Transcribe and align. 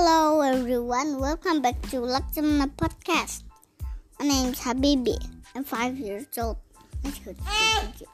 Hello 0.00 0.40
everyone, 0.40 1.20
welcome 1.20 1.60
back 1.60 1.76
to 1.92 2.00
Laksana 2.00 2.72
Podcast. 2.72 3.44
My 4.16 4.32
name 4.32 4.56
is 4.56 4.60
Habibi. 4.64 5.12
I'm 5.52 5.60
five 5.60 6.00
years 6.00 6.24
old. 6.40 6.56
Let's 7.04 7.20
go 7.20 7.36
to 7.36 7.44
the 7.44 7.52
video. 7.84 8.08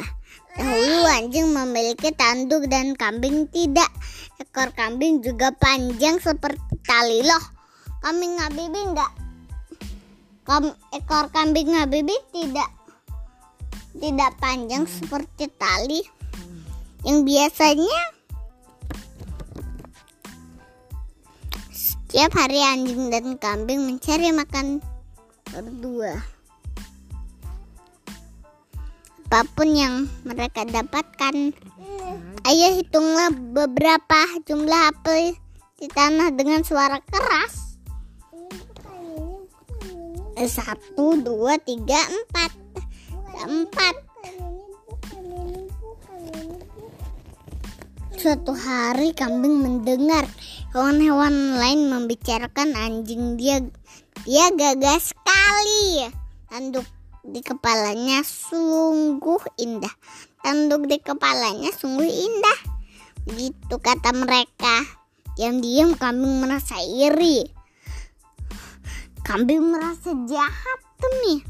Dahulu 0.54 1.03
anjing 1.10 1.50
memiliki 1.50 2.15
tanduk 2.15 2.70
dan 2.70 2.94
kambing 2.94 3.50
tidak. 3.50 3.91
Ekor 4.38 4.70
kambing 4.75 5.19
juga 5.22 5.50
panjang 5.54 6.22
seperti 6.22 6.78
tali 6.87 7.26
loh. 7.26 7.44
Kambing 8.03 8.38
Habibi 8.38 8.81
enggak. 8.82 9.12
Kam- 10.47 10.78
ekor 10.94 11.31
kambing 11.34 11.75
Habibi 11.75 12.15
tidak 12.31 12.70
tidak 13.98 14.34
panjang 14.42 14.86
seperti 14.86 15.50
tali. 15.54 16.03
Yang 17.06 17.19
biasanya 17.22 18.00
Setiap 21.75 22.31
hari 22.38 22.62
anjing 22.62 23.10
dan 23.10 23.34
kambing 23.42 23.91
mencari 23.91 24.31
makan 24.31 24.78
berdua. 25.50 26.15
Apa 29.24 29.48
pun 29.56 29.72
yang 29.72 30.06
mereka 30.22 30.62
dapatkan. 30.68 31.56
Ayo 32.44 32.68
hitunglah 32.76 33.32
beberapa 33.32 34.20
jumlah 34.44 34.92
apel 34.92 35.34
di 35.80 35.88
tanah 35.90 36.30
dengan 36.36 36.60
suara 36.60 37.00
keras. 37.02 37.80
Satu, 40.38 41.18
dua, 41.18 41.56
tiga, 41.56 41.98
empat. 41.98 42.52
Empat. 43.48 43.94
Suatu 48.20 48.52
hari 48.54 49.16
kambing 49.16 49.64
mendengar 49.64 50.28
hewan-hewan 50.76 51.58
lain 51.58 51.91
membicarakan 51.91 52.76
anjing 52.76 53.34
dia 53.34 53.64
dia 54.22 54.52
gagah 54.54 55.02
sekali. 55.02 56.12
Tanduk 56.46 56.86
di 57.24 57.40
kepalanya 57.40 58.20
sungguh 58.20 59.40
indah. 59.56 59.90
Tanduk 60.44 60.84
di 60.84 61.00
kepalanya 61.00 61.72
sungguh 61.72 62.04
indah. 62.04 62.58
Begitu 63.24 63.74
kata 63.80 64.12
mereka. 64.12 64.84
Diam-diam 65.34 65.96
kambing 65.96 66.44
merasa 66.44 66.76
iri. 66.84 67.48
Kambing 69.24 69.72
merasa 69.72 70.12
jahat 70.28 70.80
tuh 71.00 71.12
nih. 71.24 71.40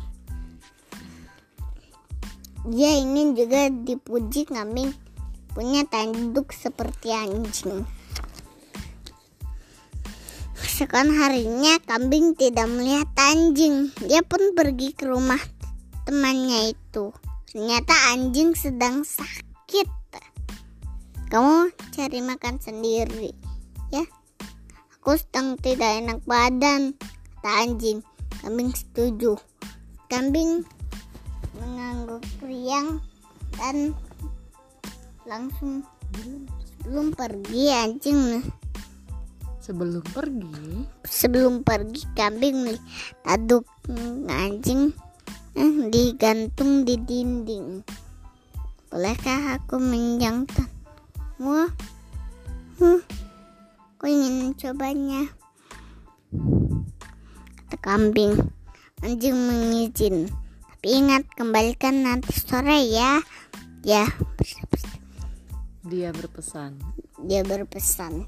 Dia 2.64 2.96
ingin 2.96 3.36
juga 3.36 3.68
dipuji 3.68 4.48
kambing 4.48 4.94
punya 5.52 5.84
tanduk 5.84 6.54
seperti 6.54 7.12
anjing. 7.12 7.84
Sekarang 10.54 11.14
harinya 11.14 11.78
kambing 11.86 12.34
tidak 12.34 12.66
melihat 12.66 13.06
anjing. 13.20 13.94
Dia 14.10 14.26
pun 14.26 14.58
pergi 14.58 14.90
ke 14.90 15.06
rumah 15.06 15.38
temannya 16.04 16.76
itu. 16.76 17.10
Ternyata 17.50 17.94
anjing 18.12 18.52
sedang 18.52 19.04
sakit. 19.04 19.88
Kamu 21.32 21.72
cari 21.90 22.20
makan 22.22 22.62
sendiri, 22.62 23.34
ya. 23.90 24.06
Aku 25.00 25.18
sedang 25.18 25.58
tidak 25.58 26.00
enak 26.00 26.20
badan, 26.24 26.94
kata 27.42 27.50
anjing. 27.66 27.98
Kambing 28.44 28.70
setuju. 28.70 29.34
Kambing 30.06 30.62
mengangguk 31.58 32.22
riang 32.44 33.00
dan 33.56 33.96
langsung 35.24 35.82
belum 36.84 37.16
pergi 37.16 37.72
anjing 37.72 38.44
Sebelum 39.64 40.04
pergi, 40.12 40.84
sebelum 41.08 41.64
pergi 41.64 42.04
kambing 42.12 42.76
tanduk 43.24 43.64
anjing 44.28 44.92
digantung 45.90 46.82
di 46.82 46.98
dinding. 46.98 47.86
Bolehkah 48.90 49.58
aku 49.58 49.78
menjangkan 49.78 50.68
wah. 51.38 51.70
Huh, 52.78 53.00
aku 53.94 54.04
ingin 54.10 54.50
mencobanya. 54.50 55.30
Kata 57.64 57.76
kambing. 57.78 58.34
Anjing 59.02 59.36
mengizin. 59.36 60.30
Tapi 60.74 60.88
ingat 60.90 61.26
kembalikan 61.38 62.02
nanti 62.02 62.34
sore 62.34 62.86
ya. 62.90 63.22
Ya 63.84 64.08
dia 65.84 66.10
berpesan. 66.16 66.80
dia 67.28 67.44
berpesan. 67.44 68.24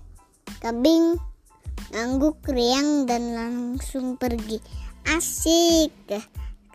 Kambing 0.62 1.16
ngangguk 1.90 2.44
riang 2.46 3.08
dan 3.08 3.32
langsung 3.34 4.20
pergi. 4.20 4.60
Asik. 5.08 5.92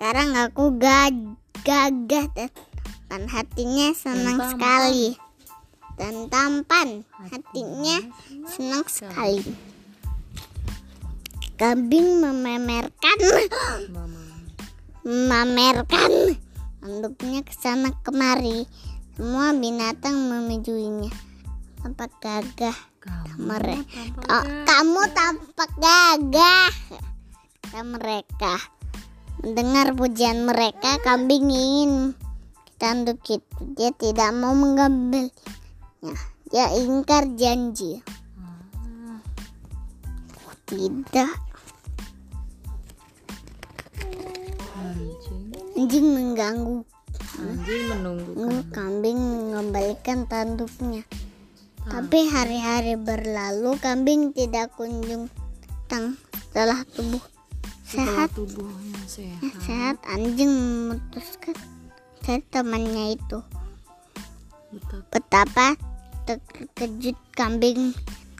Sekarang 0.01 0.33
aku 0.33 0.81
gag- 0.81 1.37
gagah 1.61 2.25
dan 3.05 3.29
hatinya 3.29 3.93
senang 3.93 4.33
tampan. 4.33 4.49
sekali. 4.49 5.07
Dan 5.93 6.15
tampan 6.25 6.87
hatinya 7.29 8.09
senang 8.49 8.81
sekali. 8.89 9.45
Kambing 11.53 12.17
mememerkan 12.17 13.19
memamerkan 15.05 16.33
tanduknya 16.81 17.45
ke 17.45 17.53
sana 17.53 17.93
kemari. 18.01 18.65
Semua 19.13 19.53
binatang 19.53 20.17
memujinya. 20.17 21.13
Tampak 21.77 22.09
gagah 22.17 22.77
Kamu 23.05 23.37
mereka. 23.37 23.85
tampak 23.85 24.25
Oh, 24.25 24.41
gagah. 24.41 24.65
kamu 24.65 25.01
tampak 25.13 25.71
gagah. 25.77 26.69
Mereka. 27.85 28.80
Mendengar 29.41 29.97
pujian 29.97 30.45
mereka, 30.45 31.01
kambing 31.01 31.49
ingin 31.49 32.13
tanduk 32.77 33.21
itu 33.25 33.61
dia 33.77 33.89
tidak 33.93 34.29
mau 34.33 34.53
mengambilnya 34.53 35.29
dia 36.51 36.67
ingkar 36.75 37.31
janji. 37.39 38.03
Tidak. 40.67 41.31
Anjing 44.75 45.43
anjing 45.79 46.07
mengganggu. 46.11 46.83
Anjing 47.39 47.83
menunggu 47.87 48.31
mengganggu 48.35 48.63
kambing. 48.75 49.19
mengembalikan 49.19 50.27
tanduknya. 50.27 51.07
Tapi 51.87 52.27
hari-hari 52.27 52.99
berlalu 52.99 53.79
kambing 53.79 54.35
tidak 54.35 54.75
kunjung 54.75 55.31
datang. 55.87 56.19
Setelah 56.51 56.83
tubuh 56.91 57.23
sehat. 57.91 58.29
Tubuhnya 58.31 59.01
sehat. 59.05 59.41
Sehat 59.59 59.97
anjing 60.07 60.51
memutuskan. 60.51 61.55
Cari 62.23 62.43
temannya 62.47 63.19
itu. 63.19 63.39
Betapa 64.71 65.03
betapa 65.11 65.67
terkejut 66.23 67.17
kambing. 67.35 67.91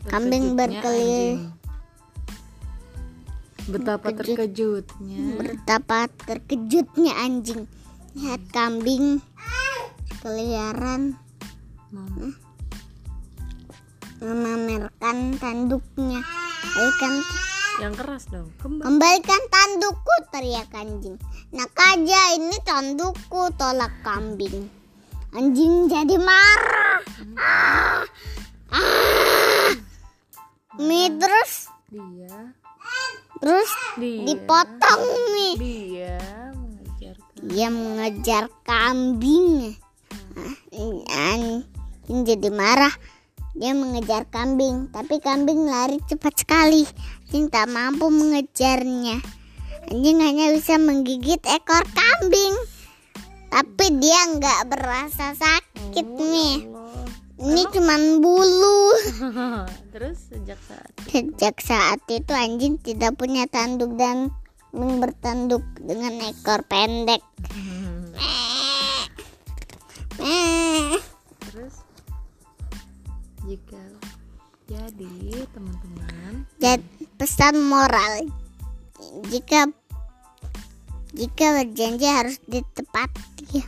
Kambing 0.08 0.56
berkeliling 0.56 1.52
anjing. 1.52 1.60
betapa 3.70 4.08
Terkejut. 4.10 4.88
terkejutnya. 4.90 5.20
Betapa 5.38 6.00
terkejutnya 6.26 7.14
anjing. 7.20 7.62
Lihat 8.18 8.42
kambing. 8.50 9.20
Keliaran. 10.22 11.18
Mama. 11.92 12.32
memamerkan 14.22 15.34
tanduknya. 15.42 16.22
Kembalikan 16.62 17.14
yang 17.80 17.96
keras 17.96 18.28
dong. 18.28 18.52
Kembali. 18.60 18.84
Kembalikan 18.84 19.44
tandukku 19.48 20.16
teriak 20.34 20.68
anjing. 20.76 21.16
Nak 21.56 21.72
aja 21.72 22.22
ini 22.36 22.58
tandukku 22.68 23.54
tolak 23.56 23.94
kambing. 24.04 24.68
Anjing 25.32 25.88
jadi 25.88 26.20
marah. 26.20 27.00
Ah, 27.40 28.04
ah. 28.76 29.72
mie 30.76 31.08
terus? 31.16 31.72
Dia. 31.88 32.52
Terus 33.40 33.72
dia. 33.96 34.28
dipotong 34.28 35.04
nih. 35.32 35.54
Dia 35.56 36.20
mengajarkan 36.52 37.40
dia 37.42 37.68
mengejar 37.74 38.44
kambing 38.68 39.74
Ah, 40.32 40.56
anjing 41.12 42.22
jadi 42.24 42.50
marah 42.52 42.92
dia 43.52 43.76
mengejar 43.76 44.24
kambing 44.32 44.88
tapi 44.96 45.20
kambing 45.20 45.68
lari 45.68 46.00
cepat 46.08 46.40
sekali. 46.40 46.88
Anjing 47.28 47.48
tak 47.48 47.68
mampu 47.72 48.08
mengejarnya. 48.12 49.20
Anjing 49.92 50.20
hanya 50.24 50.52
bisa 50.56 50.76
menggigit 50.80 51.40
ekor 51.44 51.84
kambing. 51.92 52.56
Tapi 53.52 53.86
dia 54.00 54.20
nggak 54.36 54.72
berasa 54.72 55.36
sakit 55.36 56.08
nih. 56.16 56.68
Allah. 56.72 57.08
ini 57.44 57.64
cuman 57.72 58.02
bulu. 58.24 58.96
Terus 59.96 60.18
sejak 60.32 60.60
saat 60.64 60.92
sejak 61.12 61.56
saat 61.60 62.00
itu 62.08 62.32
anjing 62.32 62.80
tidak 62.80 63.20
punya 63.20 63.48
tanduk 63.52 64.00
dan 64.00 64.32
bertanduk 64.72 65.64
dengan 65.80 66.16
ekor 66.24 66.64
pendek. 66.68 67.20
Eh. 70.22 70.94
terus 70.94 71.11
jadi 74.72 75.44
teman-teman 75.52 76.48
Dan 76.64 76.80
pesan 77.20 77.60
moral 77.68 78.32
jika 79.28 79.68
jika 81.12 81.46
berjanji 81.60 82.08
harus 82.08 82.40
ditepati. 82.48 83.60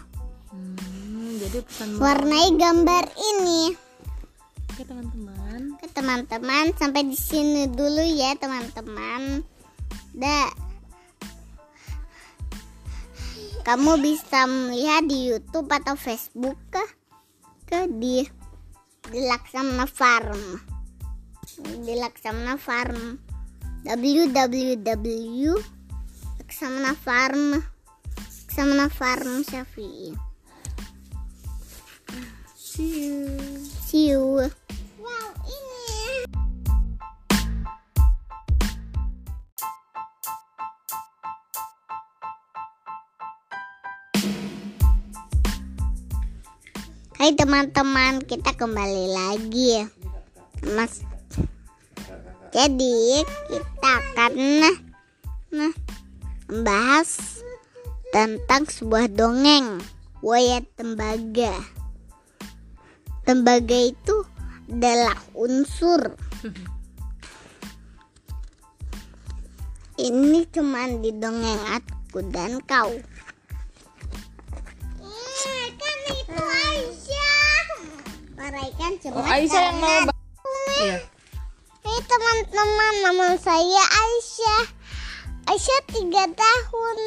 hmm, 0.56 1.44
jadi 1.44 1.60
pesan 1.68 1.88
moral 2.00 2.24
Warnai 2.24 2.48
gambar 2.56 3.04
ini. 3.20 3.76
oke 4.72 4.84
teman-teman 4.88 5.76
Oke 5.76 5.88
teman-teman 5.92 6.72
sampai 6.80 7.04
di 7.04 7.18
sini 7.20 7.68
dulu 7.68 8.00
ya 8.00 8.40
teman-teman. 8.40 9.44
Da. 10.16 10.48
Kamu 13.68 14.00
bisa 14.00 14.48
melihat 14.48 15.04
di 15.08 15.32
YouTube 15.32 15.68
atau 15.72 16.00
Facebook 16.00 16.56
ke 16.72 16.84
ke 17.68 17.80
di 17.92 18.24
di 19.12 19.20
Laksamana 19.28 19.84
Farm. 19.84 20.73
Di 21.62 21.94
Laksamana 21.94 22.58
Farm. 22.58 23.22
www 23.84 25.46
Laksamana 26.40 26.96
Farm 26.96 27.62
Laksamana 28.16 28.88
Farm 28.90 29.44
Syafi'i. 29.44 30.16
see 32.56 33.06
you 33.06 33.54
See 33.94 34.10
you. 34.10 34.50
Wow, 34.98 35.30
ini. 35.46 36.26
Hai 47.22 47.38
teman-teman, 47.38 48.26
kita 48.26 48.58
kembali 48.58 49.14
lagi 49.14 49.78
ya. 49.78 49.86
Mas. 50.74 51.13
Jadi, 52.54 53.26
kita 53.50 53.90
akan 54.14 54.34
nah, 54.62 54.78
nah, 55.50 55.74
membahas 56.46 57.42
tentang 58.14 58.70
sebuah 58.70 59.10
dongeng 59.10 59.82
Wayat 60.22 60.62
Tembaga. 60.78 61.50
Tembaga 63.26 63.80
itu 63.90 64.22
adalah 64.70 65.18
unsur. 65.34 66.14
Ini 69.98 70.46
cuman 70.54 71.02
di 71.02 71.10
dongeng 71.10 71.62
aku 71.74 72.22
dan 72.30 72.62
kau. 72.70 72.94
kan 75.74 76.00
itu 76.14 76.38
Aisyah. 76.38 77.66
Mereka 78.38 78.86
cuma 79.02 79.18
oh 79.18 79.26
Aisyah 79.26 79.62
yang 79.74 79.78
mau 79.82 80.14
iya 80.86 81.13
Hai 81.94 82.02
teman-teman, 82.10 82.96
nama 83.06 83.28
saya 83.38 83.84
Aisyah. 83.86 84.66
Aisyah 85.46 85.82
tiga 85.94 86.26
tahun. 86.26 86.98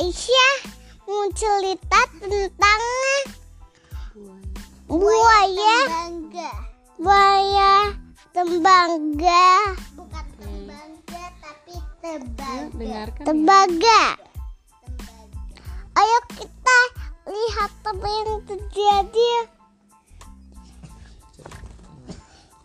Aisyah 0.00 0.54
mau 1.04 1.28
cerita 1.36 2.00
tentang 2.16 2.82
buaya. 4.88 5.76
Buaya 6.96 7.92
tembaga. 8.32 9.76
Bukan 9.92 10.26
tembaga 10.40 11.24
tapi 11.44 11.76
tebaga. 12.00 12.52
dengarkan 12.80 13.20
ya. 13.20 13.26
Tembaga. 13.28 14.02
Ayo 16.00 16.18
kita 16.32 16.80
lihat 17.28 17.72
apa 17.84 18.08
yang 18.08 18.40
terjadi. 18.48 19.32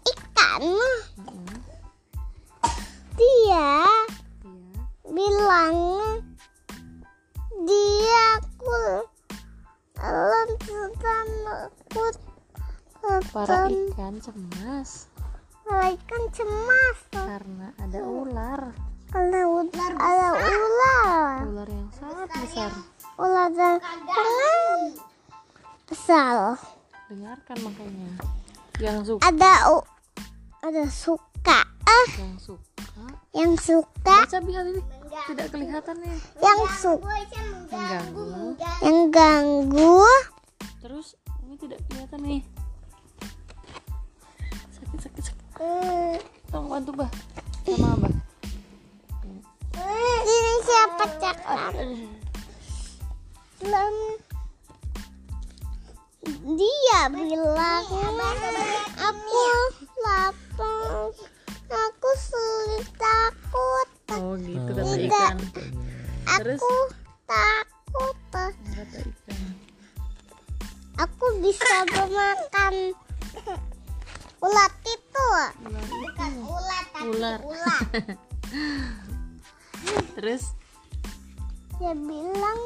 Ikan. 0.08 0.64
Bilang 5.14 5.76
dia 7.64 8.24
aku 8.42 9.08
lanjutan 10.02 11.28
aku 11.48 12.04
para 13.32 13.70
ikan 13.70 14.18
cemas. 14.20 15.08
Ikan 15.70 16.24
cemas. 16.36 16.98
Karena 17.14 17.72
ada 17.80 18.00
ular. 18.04 18.62
Karena 19.14 19.46
ular 19.46 19.92
ada 20.02 20.28
ular. 20.36 21.38
Ular 21.46 21.70
yang 21.70 21.90
sangat 21.94 22.28
besar 22.42 22.74
ular 23.18 23.50
dan 23.54 23.78
sangat 24.10 24.82
besar. 25.86 26.58
Dengarkan 27.10 27.58
makanya. 27.62 28.10
Yang 28.82 28.98
suka. 29.14 29.22
Ada 29.30 29.54
u- 29.70 29.88
ada 30.66 30.84
suka. 30.90 31.60
Ah 31.86 32.08
yang 32.18 32.36
suka. 32.42 33.06
yang 33.34 33.54
suka. 33.60 34.18
Baca 34.26 34.40
tidak 35.30 35.48
kelihatan 35.54 35.96
nih 36.02 36.18
yang 36.42 36.62
suka 36.74 37.06
mengganggu 37.54 38.58
yang 38.82 39.00
ganggu. 39.14 40.02
Terus 40.82 41.16
ini 41.46 41.56
tidak 41.56 41.80
kelihatan 41.88 42.20
nih. 42.26 42.42
Sakit 44.74 45.00
sakit 45.00 45.24
sakit. 45.24 45.46
Hmm. 45.54 46.18
tolong 46.50 46.70
bantu 46.74 46.92
bah 47.06 47.12
sama 47.64 47.94
abah 47.94 48.14
ini 50.24 50.54
siapa 50.66 51.06
cakap 51.22 51.72
Belum. 53.64 53.96
Dia 56.44 57.02
bilang 57.12 57.86
aku 58.96 59.48
lapar, 60.04 61.12
aku 61.68 62.10
sulit 62.16 62.88
takut, 62.96 63.88
oh 64.12 64.36
gitu 64.36 64.70
kata 64.76 64.84
Tidak. 64.98 65.08
ikan. 65.08 65.36
Terus? 66.44 66.60
Aku 66.60 66.76
takut. 67.24 68.16
kata 68.76 68.98
ikan. 69.08 69.44
Coba 71.94 72.08
makan 72.12 72.74
ulat 74.44 74.74
itu 74.84 75.30
bukan 75.88 76.32
ulat 76.44 76.86
tapi 76.92 77.08
Ular. 77.16 77.40
ulat. 77.48 77.82
Terus? 80.20 80.44
Dia 81.80 81.94
bilang 81.96 82.60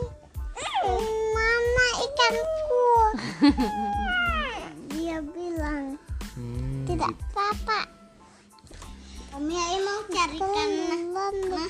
mana 1.33 1.87
ikanku? 2.01 2.85
Dia 4.97 5.17
bilang 5.21 6.01
Hmm, 6.37 6.85
tidak 6.85 7.17
apa-apa 7.33 7.89
kami 9.37 9.53
ini 9.53 9.77
mau 9.85 10.01
carikan 10.09 10.69
nah, 11.13 11.69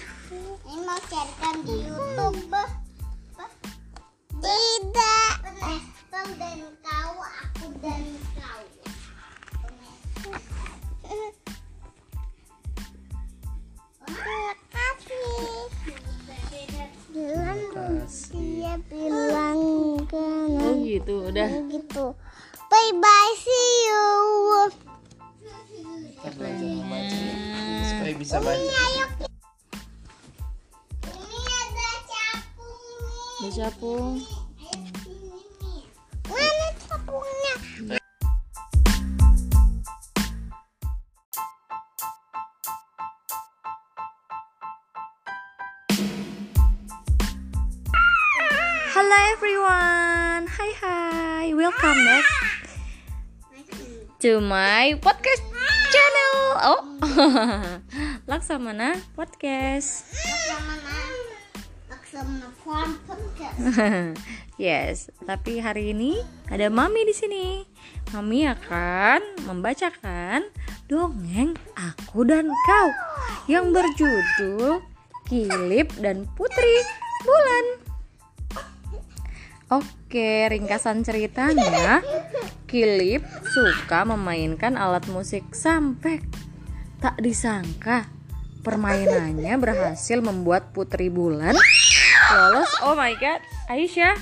ini 0.71 0.81
mau 0.87 0.99
carikan 1.11 1.55
di 1.67 1.83
YouTube. 1.83 2.39
Bah. 2.47 2.63
Bah. 3.35 3.51
tidak 4.39 5.35
Nestel 5.59 6.27
dan 6.39 6.59
kau 6.79 7.19
aku 7.19 7.67
dan 7.83 8.03
kau. 8.39 8.63
Terima 17.11 17.51
kasih 17.91 18.47
bilang 18.47 18.47
dia 18.47 18.75
bilang 18.87 19.59
kan 20.07 20.55
oh 20.55 20.71
gitu 20.87 21.35
udah. 21.35 21.51
Gitu. 21.67 22.15
Bye 22.71 22.91
bye 22.95 23.35
see 23.35 23.91
you. 23.91 24.07
Ntar 26.15 26.31
belajar 26.39 27.46
ya. 28.07 28.15
supaya 28.15 28.23
bisa 28.23 28.37
baca 28.39 28.55
ayo 28.55 29.05
ini 31.11 31.43
ada 31.43 31.89
capung 32.07 32.79
nih 33.03 33.51
Udah 33.51 33.59
capung 33.59 34.15
ayo 34.63 34.79
sini 35.03 35.43
nih 35.59 35.83
mana 36.31 36.67
capungnya? 36.87 37.55
Hello 48.97 49.19
everyone. 49.35 50.47
Hai 50.47 50.71
hai 50.79 51.47
Welcome 51.53 51.99
back 52.07 52.25
to 54.23 54.39
my 54.39 54.95
podcast 55.03 55.56
channel 55.87 56.35
Oh 56.63 56.81
Laksamana 58.29 58.99
Podcast 59.15 60.07
Laksamana 60.11 60.99
Laksamana 61.91 62.49
Podcast 62.63 63.57
Yes, 64.57 65.13
tapi 65.21 65.61
hari 65.61 65.93
ini 65.93 66.17
ada 66.49 66.65
Mami 66.73 67.05
di 67.05 67.13
sini. 67.13 67.61
Mami 68.09 68.41
akan 68.49 69.45
membacakan 69.45 70.49
dongeng 70.89 71.53
Aku 71.77 72.25
dan 72.25 72.49
Kau 72.49 72.89
yang 73.45 73.69
berjudul 73.69 74.81
Kilip 75.29 75.93
dan 76.01 76.25
Putri 76.33 76.81
Bulan. 77.21 77.65
Oke, 79.67 80.49
ringkasan 80.49 81.05
ceritanya, 81.05 82.01
Kilip 82.67 83.23
suka 83.55 84.03
memainkan 84.03 84.75
alat 84.75 85.07
musik 85.07 85.55
sampek. 85.55 86.19
Tak 86.99 87.15
disangka, 87.23 88.11
permainannya 88.59 89.55
berhasil 89.55 90.19
membuat 90.19 90.75
Putri 90.75 91.07
Bulan 91.07 91.55
lolos. 92.27 92.71
Oh 92.83 92.91
my 92.99 93.15
god, 93.15 93.39
Aisyah 93.71 94.19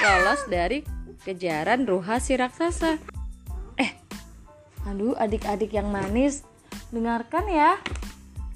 lolos 0.00 0.42
dari 0.50 0.82
kejaran 1.22 1.86
ruha 1.86 2.18
si 2.18 2.34
raksasa. 2.34 2.98
Eh, 3.78 3.94
aduh 4.88 5.14
adik-adik 5.14 5.70
yang 5.70 5.94
manis, 5.94 6.42
dengarkan 6.90 7.46
ya. 7.46 7.78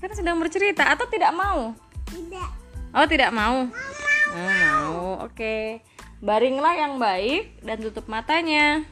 Kan 0.03 0.11
sedang 0.11 0.43
bercerita 0.43 0.91
atau 0.91 1.07
tidak 1.07 1.31
mau? 1.37 1.71
tidak 2.11 2.49
Oh, 2.95 3.07
tidak 3.11 3.35
mau. 3.35 3.67
Oh, 4.35 4.51
mau. 4.71 5.27
Oke. 5.27 5.83
Baringlah 6.21 6.75
yang 6.77 6.95
baik 6.99 7.63
dan 7.65 7.83
tutup 7.83 8.07
matanya. 8.07 8.85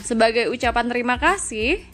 Sebagai 0.00 0.48
ucapan 0.48 0.86
terima 0.88 1.20
kasih, 1.20 1.84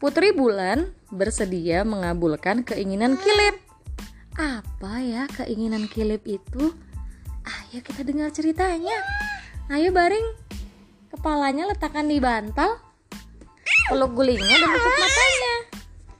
Putri 0.00 0.32
Bulan 0.32 0.96
bersedia 1.12 1.84
mengabulkan 1.84 2.64
keinginan 2.64 3.18
Kilip. 3.20 3.58
Apa 4.38 5.02
ya 5.02 5.28
keinginan 5.28 5.90
Kilip 5.90 6.24
itu? 6.24 6.72
Ayo 7.44 7.84
kita 7.84 8.06
dengar 8.06 8.32
ceritanya. 8.32 8.96
Ayo 9.68 9.92
baring. 9.92 10.24
Kepalanya 11.10 11.68
letakkan 11.68 12.06
di 12.06 12.22
bantal. 12.22 12.80
Peluk 13.90 14.14
gulingnya 14.14 14.56
dan 14.56 14.70
tutup 14.70 14.94
matanya. 14.96 15.54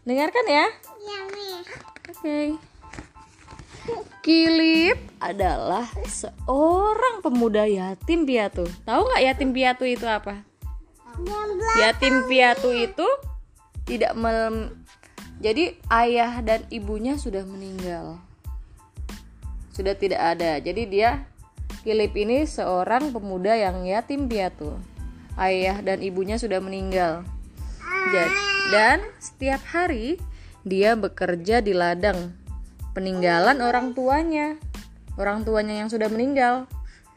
Dengarkan 0.02 0.46
ya. 0.50 0.66
ya 1.06 1.18
nih 1.30 1.56
Oke. 2.10 2.69
Kilip 4.20 4.98
adalah 5.16 5.88
seorang 6.04 7.24
pemuda 7.24 7.64
yatim 7.64 8.28
piatu. 8.28 8.68
Tahu 8.84 9.00
nggak 9.08 9.22
yatim 9.24 9.50
piatu 9.56 9.84
itu 9.88 10.04
apa? 10.04 10.44
Yatim 11.80 12.28
piatu 12.28 12.72
itu 12.72 13.08
tidak 13.88 14.12
mem 14.16 14.76
jadi 15.40 15.72
ayah 15.88 16.44
dan 16.44 16.68
ibunya 16.68 17.16
sudah 17.16 17.48
meninggal. 17.48 18.20
Sudah 19.72 19.96
tidak 19.96 20.20
ada. 20.36 20.60
Jadi 20.60 20.84
dia 20.84 21.24
Kilip 21.80 22.12
ini 22.12 22.44
seorang 22.44 23.08
pemuda 23.08 23.56
yang 23.56 23.88
yatim 23.88 24.28
piatu. 24.28 24.76
Ayah 25.40 25.80
dan 25.80 26.04
ibunya 26.04 26.36
sudah 26.36 26.60
meninggal. 26.60 27.24
Dan 28.68 29.00
setiap 29.16 29.64
hari 29.64 30.20
dia 30.60 30.92
bekerja 30.92 31.64
di 31.64 31.72
ladang 31.72 32.36
peninggalan 33.00 33.64
orang 33.64 33.96
tuanya. 33.96 34.60
Orang 35.16 35.48
tuanya 35.48 35.80
yang 35.80 35.88
sudah 35.88 36.12
meninggal. 36.12 36.68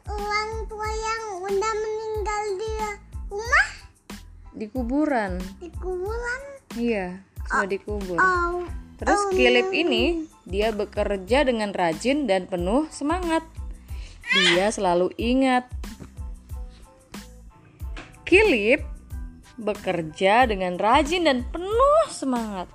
orang 0.04 0.52
tua 0.68 0.88
yang 0.88 1.24
udah 1.44 1.74
meninggal 1.80 2.44
di 2.60 2.72
rumah 3.32 3.68
di 4.52 4.66
kuburan. 4.68 5.32
di 5.60 5.70
kuburan 5.80 6.42
Iya, 6.76 7.24
sudah 7.48 7.70
dikubur. 7.70 8.18
oh 8.20 8.68
Terus 9.00 9.22
Kilip 9.36 9.72
ini 9.76 10.28
dia 10.48 10.72
bekerja 10.72 11.44
dengan 11.48 11.76
rajin 11.76 12.28
dan 12.28 12.48
penuh 12.48 12.88
semangat. 12.92 13.44
Dia 14.32 14.72
selalu 14.72 15.12
ingat. 15.20 15.68
Kilip 18.24 18.84
bekerja 19.60 20.48
dengan 20.48 20.80
rajin 20.80 21.28
dan 21.28 21.44
penuh 21.48 22.04
semangat. 22.12 22.72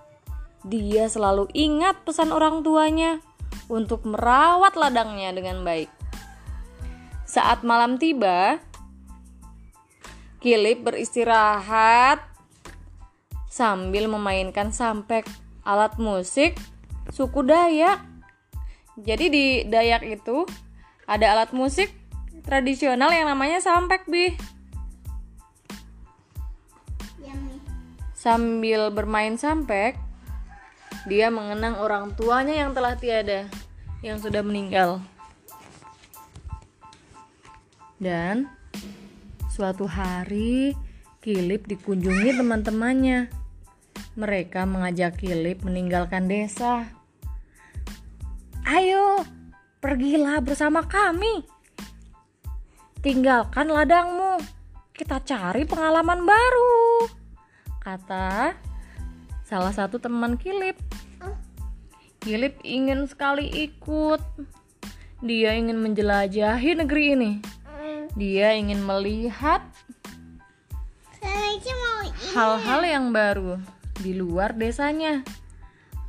Dia 0.66 1.06
selalu 1.06 1.46
ingat 1.54 2.02
pesan 2.02 2.34
orang 2.34 2.66
tuanya 2.66 3.22
untuk 3.70 4.02
merawat 4.08 4.74
ladangnya 4.74 5.30
dengan 5.36 5.62
baik. 5.62 5.90
Saat 7.28 7.62
malam 7.62 8.00
tiba, 8.00 8.58
Kilip 10.38 10.86
beristirahat 10.86 12.22
sambil 13.50 14.06
memainkan 14.06 14.70
sampek 14.70 15.26
alat 15.66 15.98
musik 15.98 16.54
suku 17.10 17.42
Dayak. 17.42 17.98
Jadi 18.98 19.26
di 19.28 19.46
Dayak 19.66 20.06
itu 20.06 20.46
ada 21.10 21.34
alat 21.34 21.50
musik 21.50 21.90
tradisional 22.46 23.10
yang 23.10 23.26
namanya 23.26 23.58
sampek, 23.58 24.06
Bi. 24.06 24.38
Sambil 28.14 28.90
bermain 28.94 29.34
sampek, 29.38 29.98
dia 31.06 31.30
mengenang 31.30 31.78
orang 31.78 32.16
tuanya 32.18 32.66
yang 32.66 32.74
telah 32.74 32.98
tiada, 32.98 33.46
yang 34.02 34.18
sudah 34.18 34.42
meninggal. 34.42 34.98
Dan 37.98 38.50
suatu 39.50 39.86
hari, 39.86 40.74
Kilip 41.18 41.66
dikunjungi 41.66 42.38
teman-temannya. 42.38 43.28
Mereka 44.14 44.66
mengajak 44.66 45.18
Kilip 45.18 45.66
meninggalkan 45.66 46.30
desa. 46.30 46.86
Ayo, 48.62 49.26
pergilah 49.82 50.38
bersama 50.38 50.86
kami. 50.86 51.42
Tinggalkan 53.02 53.70
ladangmu. 53.70 54.38
Kita 54.94 55.22
cari 55.22 55.62
pengalaman 55.66 56.22
baru. 56.22 57.06
Kata 57.82 58.67
salah 59.48 59.72
satu 59.72 59.96
teman 59.96 60.36
Kilip. 60.36 60.76
Kilip 62.20 62.60
ingin 62.60 63.08
sekali 63.08 63.48
ikut. 63.48 64.20
Dia 65.24 65.56
ingin 65.56 65.80
menjelajahi 65.80 66.84
negeri 66.84 67.04
ini. 67.16 67.32
Dia 68.12 68.52
ingin 68.52 68.84
melihat 68.84 69.64
hal-hal 72.36 72.80
yang 72.84 73.06
baru 73.10 73.56
di 74.04 74.12
luar 74.12 74.52
desanya. 74.52 75.24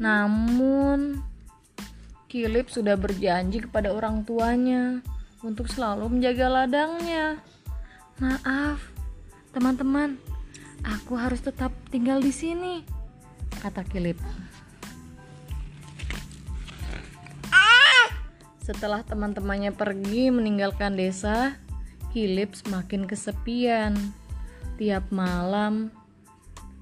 Namun, 0.03 1.23
Kilip 2.27 2.67
sudah 2.67 2.99
berjanji 2.99 3.63
kepada 3.63 3.95
orang 3.95 4.27
tuanya 4.27 4.99
untuk 5.41 5.71
selalu 5.71 6.11
menjaga 6.11 6.45
ladangnya. 6.51 7.39
Maaf, 8.19 8.83
teman-teman, 9.55 10.19
aku 10.83 11.15
harus 11.15 11.39
tetap 11.39 11.71
tinggal 11.89 12.19
di 12.21 12.29
sini, 12.29 12.83
kata 13.57 13.81
Kilip. 13.89 14.21
Setelah 18.69 19.01
teman-temannya 19.01 19.73
pergi 19.73 20.29
meninggalkan 20.29 20.93
desa, 20.93 21.57
Kilip 22.13 22.53
semakin 22.53 23.09
kesepian. 23.09 23.97
Tiap 24.77 25.09
malam, 25.09 25.89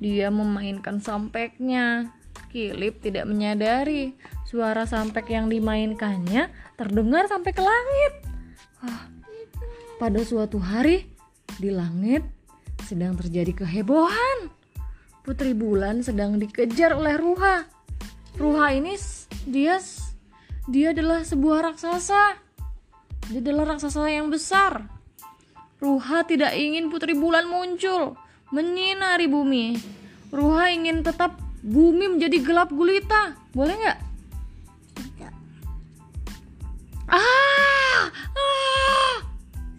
dia 0.03 0.27
memainkan 0.27 0.99
sampeknya. 0.99 2.11
Kilip 2.51 2.99
tidak 2.99 3.23
menyadari 3.31 4.19
suara 4.43 4.83
sampek 4.83 5.31
yang 5.31 5.47
dimainkannya 5.47 6.51
terdengar 6.75 7.31
sampai 7.31 7.51
ke 7.55 7.63
langit. 7.63 8.13
Wah, 8.83 9.07
pada 9.95 10.19
suatu 10.27 10.59
hari, 10.59 11.07
di 11.55 11.71
langit 11.71 12.27
sedang 12.83 13.15
terjadi 13.15 13.63
kehebohan. 13.63 14.56
Putri 15.27 15.51
Bulan 15.51 15.99
sedang 16.07 16.39
dikejar 16.39 16.95
oleh 16.95 17.19
Ruha. 17.19 17.67
Ruha 18.39 18.71
ini 18.71 18.95
dia 19.43 19.75
dia 20.71 20.95
adalah 20.95 21.27
sebuah 21.27 21.67
raksasa. 21.67 22.39
Dia 23.27 23.43
adalah 23.43 23.75
raksasa 23.75 24.07
yang 24.07 24.31
besar. 24.31 24.87
Ruha 25.83 26.23
tidak 26.23 26.55
ingin 26.55 26.87
Putri 26.87 27.11
Bulan 27.11 27.43
muncul, 27.51 28.15
menyinari 28.55 29.27
bumi. 29.27 29.75
Ruha 30.31 30.71
ingin 30.71 31.03
tetap 31.03 31.35
bumi 31.59 32.07
menjadi 32.07 32.39
gelap 32.39 32.71
gulita. 32.71 33.35
Boleh 33.51 33.75
nggak? 33.83 33.99
Tidak. 34.95 35.33
Ah! 37.11 38.07
Ah! 38.31 39.15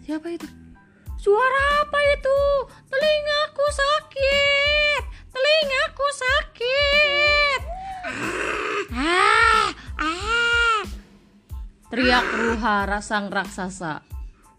Siapa 0.05 0.29
itu? 0.29 0.45
Suara 1.17 1.89
apa 1.89 1.99
itu? 2.13 2.37
Telingaku 2.85 3.65
sakit. 3.73 5.08
Telingaku 5.39 6.07
sakit. 6.19 7.61
Ah! 8.91 9.71
Ah! 9.95 10.83
Teriak 11.87 12.27
Ruhara 12.35 12.99
sang 12.99 13.31
raksasa. 13.31 14.03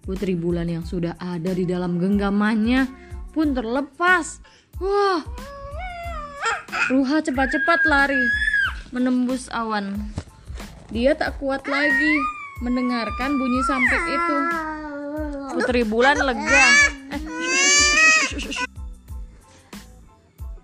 Putri 0.00 0.32
Bulan 0.40 0.72
yang 0.72 0.88
sudah 0.88 1.20
ada 1.20 1.52
di 1.52 1.68
dalam 1.68 2.00
genggamannya 2.00 2.88
pun 3.36 3.52
terlepas. 3.52 4.40
Wah! 4.80 5.20
Ruha 6.88 7.20
cepat-cepat 7.20 7.84
lari 7.84 8.24
menembus 8.88 9.52
awan. 9.52 10.00
Dia 10.88 11.12
tak 11.12 11.36
kuat 11.36 11.68
lagi 11.68 12.14
mendengarkan 12.64 13.36
bunyi 13.36 13.60
sampek 13.68 14.04
itu. 14.08 14.38
Putri 15.60 15.84
Bulan 15.84 16.24
lega. 16.24 16.99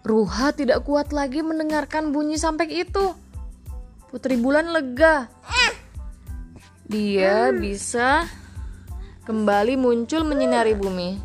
Ruha 0.07 0.55
tidak 0.55 0.87
kuat 0.87 1.11
lagi 1.11 1.43
mendengarkan 1.43 2.15
bunyi 2.15 2.39
sampek 2.39 2.71
itu. 2.71 3.11
Putri 4.07 4.39
Bulan 4.39 4.71
lega. 4.71 5.27
Dia 6.87 7.51
bisa 7.51 8.23
kembali 9.27 9.75
muncul 9.75 10.23
menyinari 10.23 10.79
bumi. 10.79 11.19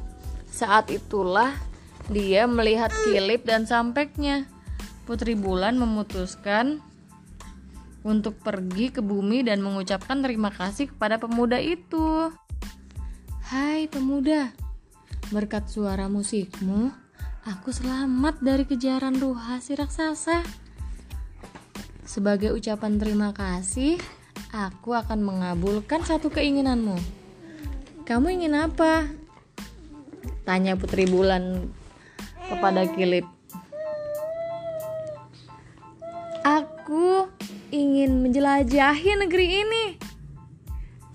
Saat 0.49 0.89
itulah 0.89 1.53
dia 2.09 2.49
melihat 2.49 2.89
kilip 3.05 3.45
dan 3.45 3.69
sampeknya. 3.69 4.49
Putri 5.05 5.37
Bulan 5.37 5.77
memutuskan 5.77 6.81
untuk 8.01 8.41
pergi 8.41 8.89
ke 8.89 9.05
bumi 9.05 9.45
dan 9.45 9.61
mengucapkan 9.61 10.25
terima 10.25 10.49
kasih 10.49 10.89
kepada 10.89 11.21
pemuda 11.21 11.61
itu. 11.61 12.33
Hai 13.45 13.85
pemuda, 13.85 14.49
berkat 15.29 15.69
suara 15.69 16.09
musikmu, 16.09 17.00
aku 17.41 17.73
selamat 17.73 18.37
dari 18.37 18.69
kejaran 18.69 19.17
ruha 19.17 19.57
si 19.57 19.73
raksasa. 19.73 20.45
Sebagai 22.05 22.53
ucapan 22.53 23.01
terima 23.01 23.33
kasih, 23.33 23.97
aku 24.53 24.93
akan 24.93 25.25
mengabulkan 25.25 26.05
satu 26.05 26.29
keinginanmu. 26.29 26.97
Kamu 28.05 28.27
ingin 28.29 28.53
apa? 28.57 29.09
Tanya 30.45 30.77
Putri 30.77 31.07
Bulan 31.09 31.71
kepada 32.51 32.85
Kilip. 32.93 33.25
Aku 36.41 37.31
ingin 37.71 38.21
menjelajahi 38.21 39.11
negeri 39.17 39.47
ini. 39.63 39.85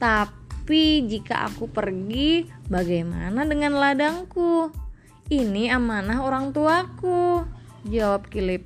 Tapi 0.00 1.04
jika 1.06 1.46
aku 1.50 1.68
pergi, 1.68 2.48
bagaimana 2.66 3.44
dengan 3.44 3.76
ladangku? 3.76 4.85
Ini 5.26 5.74
amanah 5.74 6.22
orang 6.22 6.54
tuaku. 6.54 7.42
Jawab 7.90 8.30
Kilip. 8.30 8.62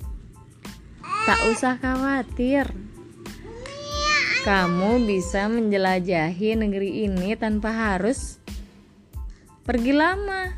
Tak 1.01 1.49
usah 1.49 1.81
khawatir. 1.81 2.69
Kamu 4.45 5.01
bisa 5.09 5.49
menjelajahi 5.49 6.53
negeri 6.61 7.09
ini 7.09 7.33
tanpa 7.33 7.73
harus 7.73 8.37
pergi 9.65 9.89
lama. 9.89 10.53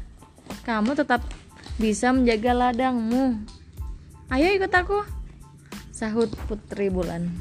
Kamu 0.68 0.92
tetap 0.92 1.24
bisa 1.80 2.12
menjaga 2.12 2.52
ladangmu. 2.52 3.40
Ayo 4.28 4.52
ikut 4.60 4.76
aku. 4.76 5.08
Sahut 5.96 6.28
Putri 6.52 6.92
Bulan. 6.92 7.32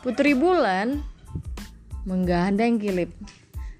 Putri 0.00 0.32
Bulan 0.32 1.04
menggandeng 2.08 2.80
Kilip 2.80 3.12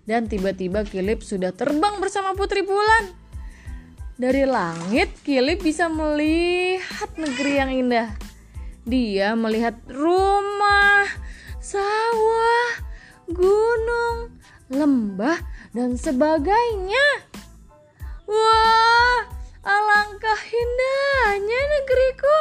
dan 0.07 0.31
tiba-tiba 0.31 0.87
Kilip 0.87 1.21
sudah 1.21 1.51
terbang 1.51 1.99
bersama 1.99 2.33
Putri 2.33 2.62
Bulan. 2.62 3.11
Dari 4.16 4.49
langit 4.49 5.12
Kilip 5.27 5.61
bisa 5.61 5.90
melihat 5.90 7.11
negeri 7.19 7.53
yang 7.59 7.71
indah. 7.75 8.09
Dia 8.87 9.35
melihat 9.35 9.77
rumah, 9.90 11.05
sawah, 11.59 12.71
gunung, 13.29 14.31
lembah 14.71 15.42
dan 15.75 15.99
sebagainya. 15.99 17.07
Wah, 18.31 19.21
alangkah 19.66 20.40
indahnya 20.49 21.61
negeriku. 21.77 22.38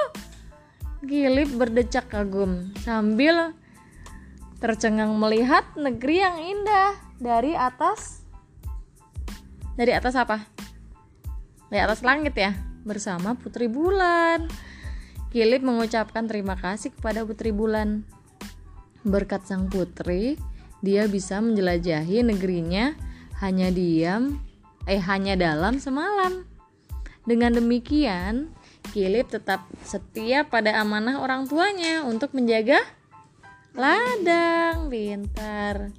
Kilip 1.06 1.50
berdecak 1.58 2.14
kagum 2.14 2.74
sambil 2.86 3.58
tercengang 4.62 5.14
melihat 5.18 5.66
negeri 5.78 6.26
yang 6.26 6.38
indah 6.42 7.05
dari 7.20 7.56
atas. 7.56 8.24
Dari 9.76 9.92
atas 9.92 10.16
apa? 10.16 10.48
Dari 11.68 11.82
atas 11.84 12.00
langit 12.06 12.36
ya, 12.36 12.56
bersama 12.88 13.36
Putri 13.36 13.68
Bulan. 13.68 14.48
Kilip 15.36 15.60
mengucapkan 15.68 16.32
terima 16.32 16.56
kasih 16.56 16.96
kepada 16.96 17.28
Putri 17.28 17.52
Bulan. 17.52 18.08
Berkat 19.04 19.44
sang 19.44 19.68
putri, 19.68 20.40
dia 20.80 21.06
bisa 21.12 21.44
menjelajahi 21.44 22.24
negerinya 22.24 22.96
hanya 23.44 23.68
diam, 23.68 24.40
eh 24.88 25.02
hanya 25.04 25.36
dalam 25.36 25.78
semalam. 25.78 26.48
Dengan 27.28 27.58
demikian, 27.58 28.54
Kilip 28.94 29.28
tetap 29.28 29.66
setia 29.84 30.48
pada 30.48 30.78
amanah 30.80 31.20
orang 31.20 31.50
tuanya 31.50 32.06
untuk 32.08 32.32
menjaga 32.32 32.80
ladang 33.76 34.88
pintar. 34.88 35.92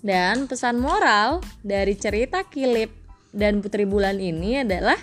Dan 0.00 0.48
pesan 0.48 0.80
moral 0.80 1.44
dari 1.60 1.92
cerita 1.92 2.40
Kilip 2.48 2.88
dan 3.36 3.60
Putri 3.60 3.84
Bulan 3.84 4.16
ini 4.16 4.64
adalah 4.64 4.96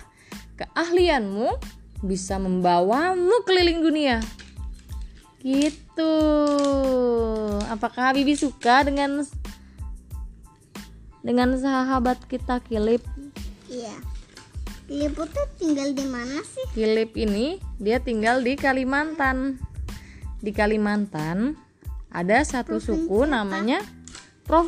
keahlianmu 0.58 1.54
bisa 2.02 2.38
membawamu 2.42 3.46
keliling 3.46 3.78
dunia. 3.78 4.18
Gitu. 5.38 6.14
Apakah 7.70 8.10
Bibi 8.10 8.34
suka 8.34 8.82
dengan 8.82 9.22
dengan 11.22 11.54
sahabat 11.54 12.26
kita 12.26 12.58
Kilip? 12.66 13.02
iya. 13.70 13.94
Liput 14.88 15.28
tuh 15.28 15.44
tinggal 15.60 15.92
di 15.92 16.00
mana 16.08 16.40
sih? 16.42 16.64
Kilip 16.72 17.12
ini 17.14 17.60
dia 17.76 18.00
tinggal 18.00 18.40
di 18.40 18.56
Kalimantan. 18.56 19.60
Di 20.40 20.48
Kalimantan 20.48 21.54
ada 22.08 22.40
satu 22.40 22.80
suku 22.80 23.28
namanya 23.28 23.84
Pro 24.48 24.64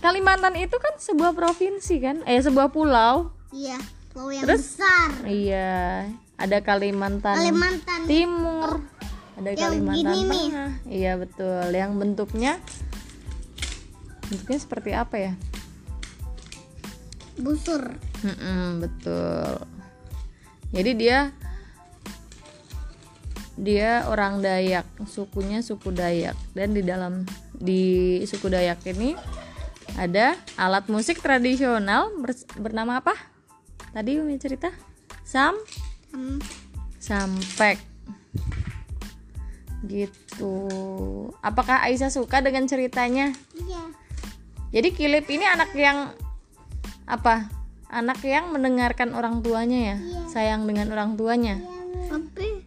Kalimantan 0.00 0.54
itu 0.60 0.76
kan 0.76 0.94
sebuah 1.00 1.32
provinsi 1.32 1.94
kan? 1.98 2.16
Eh 2.28 2.38
sebuah 2.38 2.70
pulau. 2.70 3.32
Iya, 3.50 3.80
pulau 4.12 4.30
yang 4.30 4.44
Terus? 4.44 4.76
besar. 4.76 5.10
Iya, 5.24 6.10
ada 6.36 6.58
Kalimantan, 6.60 7.34
Kalimantan 7.36 8.00
Timur, 8.04 8.84
ada 9.40 9.48
yang 9.52 9.60
Kalimantan 9.60 9.96
gini 9.96 10.20
nih. 10.28 10.46
Tengah. 10.52 10.70
Iya 10.86 11.12
betul, 11.16 11.66
yang 11.72 11.90
bentuknya 11.96 12.60
bentuknya 14.26 14.58
seperti 14.58 14.90
apa 14.92 15.16
ya? 15.16 15.32
busur. 17.36 17.92
Mm-mm, 18.24 18.80
betul. 18.80 19.60
Jadi 20.72 20.90
dia 20.96 21.18
dia 23.56 24.04
orang 24.08 24.44
Dayak, 24.44 24.84
sukunya 25.08 25.64
suku 25.64 25.92
Dayak 25.92 26.36
dan 26.52 26.76
di 26.76 26.84
dalam 26.84 27.24
di 27.56 28.20
suku 28.28 28.52
Dayak 28.52 28.84
ini 28.88 29.16
ada 29.96 30.26
alat 30.54 30.86
musik 30.86 31.18
tradisional 31.18 32.12
ber- 32.14 32.46
bernama 32.54 33.00
apa? 33.00 33.16
Tadi 33.90 34.20
Umi 34.20 34.36
cerita? 34.36 34.68
Sam 35.22 35.56
Hmm, 36.10 36.38
sampek. 36.96 37.76
Gitu. 39.82 40.52
Apakah 41.40 41.84
Aisyah 41.84 42.08
suka 42.08 42.40
dengan 42.40 42.64
ceritanya? 42.64 43.30
iya 43.54 43.82
Jadi 44.70 44.88
Kilip 44.90 45.26
ini 45.26 45.44
anak 45.44 45.70
yang 45.72 46.10
apa? 47.04 47.48
Anak 47.86 48.18
yang 48.20 48.50
mendengarkan 48.50 49.14
orang 49.14 49.40
tuanya 49.40 49.94
ya, 49.94 49.96
sayang 50.26 50.66
dengan 50.66 50.90
orang 50.90 51.14
tuanya. 51.14 51.56
tapi 52.06 52.66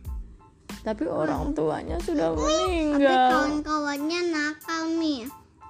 Tapi 0.79 1.03
orang 1.05 1.51
tuanya 1.51 1.99
sudah 1.99 2.31
tapi 2.31 2.39
meninggal. 2.39 3.29
kawan-kawannya 3.29 4.19
nakal 4.31 4.83
nih 4.95 5.27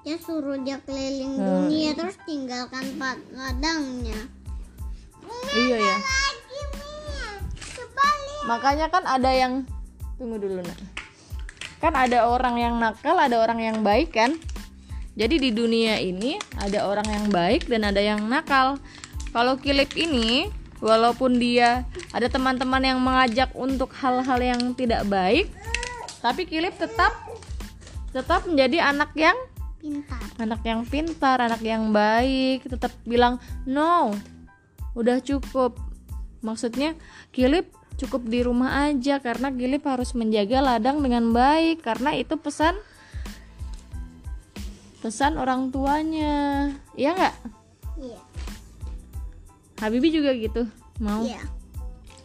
dia 0.07 0.17
suruh 0.19 0.57
dia 0.63 0.79
keliling 0.83 1.35
dunia 1.37 1.91
terus 1.93 2.15
tinggalkan 2.23 2.95
ladangnya 3.35 4.19
Iya 5.49 5.77
ya. 5.77 5.97
lagi 5.97 6.61
Makanya 8.49 8.87
kan 8.89 9.03
ada 9.05 9.29
yang 9.29 9.65
tunggu 10.17 10.41
dulu 10.41 10.61
nak. 10.65 10.79
Kan 11.79 11.93
ada 11.95 12.27
orang 12.27 12.57
yang 12.59 12.75
nakal, 12.81 13.15
ada 13.15 13.39
orang 13.39 13.61
yang 13.61 13.77
baik 13.85 14.11
kan? 14.11 14.35
Jadi 15.15 15.35
di 15.37 15.49
dunia 15.51 15.99
ini 15.99 16.39
ada 16.57 16.87
orang 16.87 17.07
yang 17.07 17.25
baik 17.29 17.67
dan 17.69 17.85
ada 17.87 18.01
yang 18.01 18.25
nakal. 18.25 18.79
Kalau 19.29 19.59
Kilip 19.61 19.93
ini 19.93 20.49
walaupun 20.81 21.37
dia 21.37 21.85
ada 22.15 22.25
teman-teman 22.25 22.81
yang 22.81 22.99
mengajak 22.99 23.51
untuk 23.53 23.93
hal-hal 23.99 24.39
yang 24.41 24.73
tidak 24.73 25.05
baik, 25.05 25.51
tapi 26.23 26.47
Kilip 26.49 26.73
tetap 26.79 27.13
tetap 28.09 28.47
menjadi 28.49 28.89
anak 28.89 29.13
yang 29.13 29.37
pintar. 29.79 30.21
Anak 30.37 30.61
yang 30.67 30.83
pintar, 30.83 31.39
anak 31.39 31.63
yang 31.63 31.89
baik, 31.95 32.67
tetap 32.67 32.91
bilang 33.07 33.39
no, 33.63 34.13
udah 34.93 35.23
cukup. 35.23 35.79
Maksudnya 36.43 36.95
Kilip 37.31 37.71
cukup 37.99 38.27
di 38.27 38.43
rumah 38.43 38.87
aja 38.91 39.19
karena 39.19 39.51
Kilip 39.51 39.83
harus 39.87 40.11
menjaga 40.15 40.59
ladang 40.59 40.99
dengan 41.03 41.31
baik 41.31 41.83
karena 41.83 42.15
itu 42.15 42.35
pesan 42.35 42.75
pesan 44.99 45.39
orang 45.39 45.71
tuanya, 45.71 46.75
iya 46.99 47.15
nggak? 47.15 47.35
iya. 48.03 48.19
Habibi 49.79 50.11
juga 50.11 50.35
gitu, 50.35 50.67
mau? 50.99 51.23
Iya. 51.23 51.39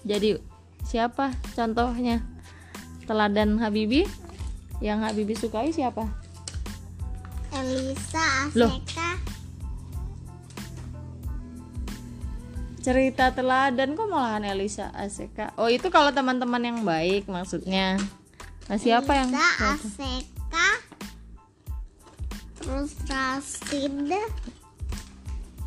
Jadi 0.03 0.43
siapa 0.83 1.31
contohnya? 1.55 2.19
Teladan 3.07 3.63
Habibi? 3.63 4.03
Yang 4.83 4.99
Habibi 5.07 5.35
sukai 5.39 5.71
siapa? 5.71 6.24
Elisa 7.55 8.51
Loh. 8.59 8.71
Aseka 8.71 9.35
cerita 12.85 13.33
teladan 13.33 13.97
kok 13.97 14.13
malahan 14.13 14.45
Elisa 14.45 14.93
Aseka? 14.93 15.57
Oh 15.57 15.73
itu 15.73 15.89
kalau 15.89 16.13
teman-teman 16.13 16.61
yang 16.61 16.85
baik 16.85 17.25
maksudnya. 17.25 17.97
Nah, 18.69 18.77
siapa 18.77 19.09
yang 19.17 19.33
Elisa 19.33 19.73
Aseka. 19.73 20.69
Terus 22.61 22.93
Rasid 23.09 24.13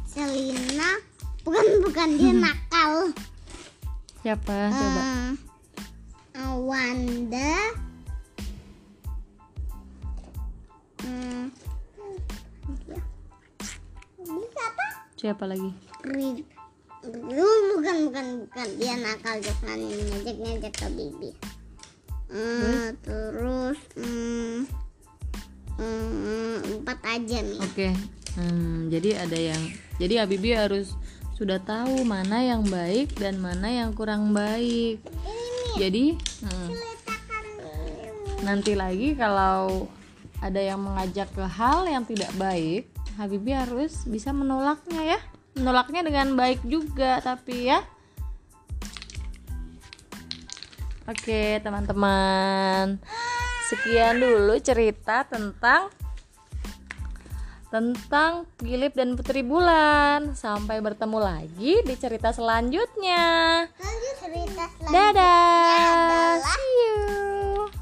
Selina. 0.05 0.91
Bukan 1.41 1.65
bukan 1.89 2.09
dia 2.21 2.33
nakal. 2.37 3.09
Siapa? 4.21 4.57
Coba. 4.69 5.01
Eh, 5.01 5.29
siapa 15.27 15.43
lagi? 15.43 15.71
Ri- 16.07 16.47
Ri- 17.03 17.67
bukan 17.75 17.97
bukan 18.07 18.27
bukan. 18.47 18.67
Dia 18.79 18.95
nakal 18.95 19.43
jangan 19.43 19.75
ngejek 19.75 20.37
ngejek 20.39 20.73
ke 20.73 20.87
bibi. 20.95 21.31
Eh, 22.27 22.91
terus? 23.03 23.79
hmm, 23.95 24.67
hmm, 25.79 26.55
empat 26.79 26.99
aja 27.03 27.39
nih. 27.43 27.59
Oke 27.63 27.89
Hmm, 28.37 28.85
jadi 28.93 29.25
ada 29.25 29.33
yang 29.33 29.63
jadi 29.97 30.21
Habibi 30.21 30.53
harus 30.53 30.93
sudah 31.33 31.57
tahu 31.57 32.05
mana 32.05 32.45
yang 32.45 32.61
baik 32.69 33.17
dan 33.17 33.41
mana 33.41 33.65
yang 33.65 33.97
kurang 33.97 34.29
baik. 34.29 35.01
Jadi 35.81 36.13
hmm, 36.45 36.69
nanti 38.45 38.77
lagi 38.77 39.17
kalau 39.17 39.89
ada 40.37 40.61
yang 40.61 40.85
mengajak 40.85 41.25
ke 41.33 41.41
hal 41.41 41.89
yang 41.89 42.05
tidak 42.05 42.29
baik 42.37 42.93
Habibi 43.17 43.51
harus 43.57 44.05
bisa 44.05 44.29
menolaknya 44.29 45.17
ya. 45.17 45.19
Menolaknya 45.57 46.05
dengan 46.05 46.37
baik 46.37 46.61
juga 46.69 47.17
tapi 47.19 47.73
ya. 47.73 47.81
Oke 51.09 51.57
teman-teman. 51.65 53.01
Sekian 53.73 54.21
dulu 54.21 54.53
cerita 54.61 55.25
tentang 55.25 55.89
tentang 57.67 58.47
Gilip 58.61 58.93
dan 58.93 59.17
Putri 59.17 59.41
Bulan. 59.41 60.37
Sampai 60.37 60.77
bertemu 60.77 61.17
lagi 61.17 61.81
di 61.81 61.95
cerita 61.97 62.29
selanjutnya. 62.29 63.25
Lanjut 63.65 64.15
cerita 64.21 64.63
selanjutnya 64.77 64.93
dadah 64.93 66.37
see 66.37 66.69
you 66.85 67.76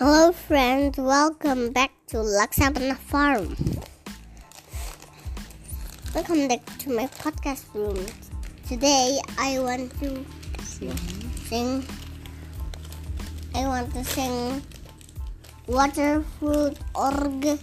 Hello 0.00 0.32
friends, 0.32 0.96
welcome 0.96 1.68
back 1.68 1.92
to 2.08 2.24
Laksabana 2.24 2.96
Farm. 2.96 3.52
Welcome 6.14 6.48
back 6.48 6.64
to 6.80 6.96
my 6.96 7.04
podcast 7.20 7.68
room. 7.76 8.00
Today 8.66 9.20
I 9.36 9.60
want 9.60 9.92
to 10.00 10.24
sing 11.44 11.84
I 13.54 13.68
want 13.68 13.92
to 13.92 14.02
sing 14.02 14.64
Water 15.68 16.24
Fruit 16.40 16.72
Org 16.96 17.60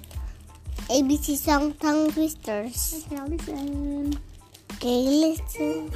ABC 0.86 1.34
song 1.34 1.74
tongue 1.82 2.14
twisters. 2.14 3.10
listen 3.10 4.14
Okay, 4.78 5.02
listen. 5.34 5.90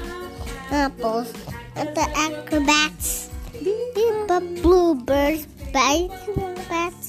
Apples 0.73 1.29
at 1.77 1.93
the 1.93 2.09
acrobats. 2.17 3.29
Up 4.33 4.41
bluebirds, 4.63 5.45
Butternut 5.73 7.01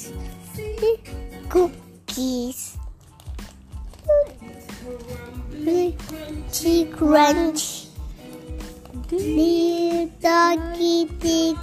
cookies. 1.50 2.78
Crunchy, 5.52 6.90
crunch. 6.96 7.88
Little 9.10 10.10
doggy 10.22 11.04
dick. 11.20 11.58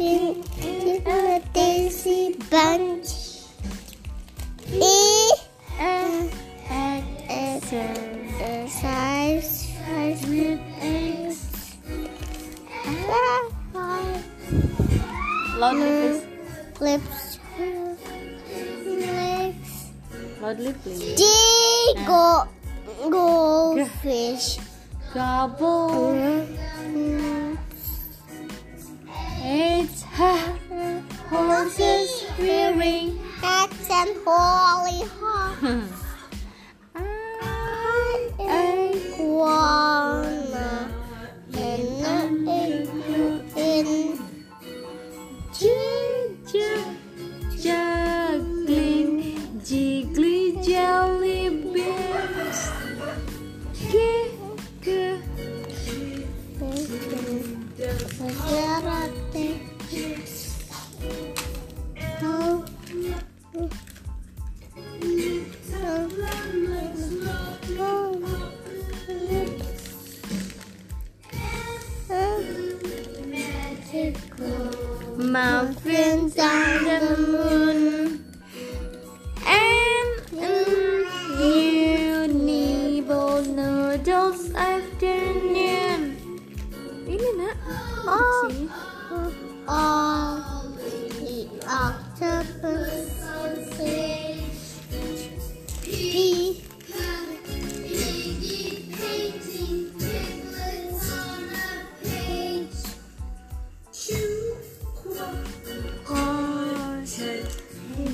Little 0.00 1.40
daisy 1.52 2.36
bunch. 2.50 3.10
E. 4.72 5.32
Size. 8.68 9.68
Size. 9.84 10.22
Size 12.90 13.51
loudly 15.62 15.90
please 16.10 16.26
Lips. 16.80 17.38
Legs. 19.06 19.92
loudly 20.42 20.72
please 20.82 21.14
D. 21.14 21.22
Go. 22.04 22.48
Goldfish. 23.08 24.58
gobble 25.14 26.18
it's 29.44 30.02
horses 31.30 32.10
rearing 32.38 33.18
Cats 33.40 33.90
and 33.90 34.10
hollyhock. 34.24 35.92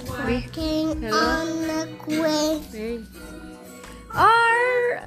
walking 0.09 1.03
Hello? 1.03 1.16
on 1.16 1.47
the 1.66 1.88
quay. 2.05 3.03
Are 4.14 5.01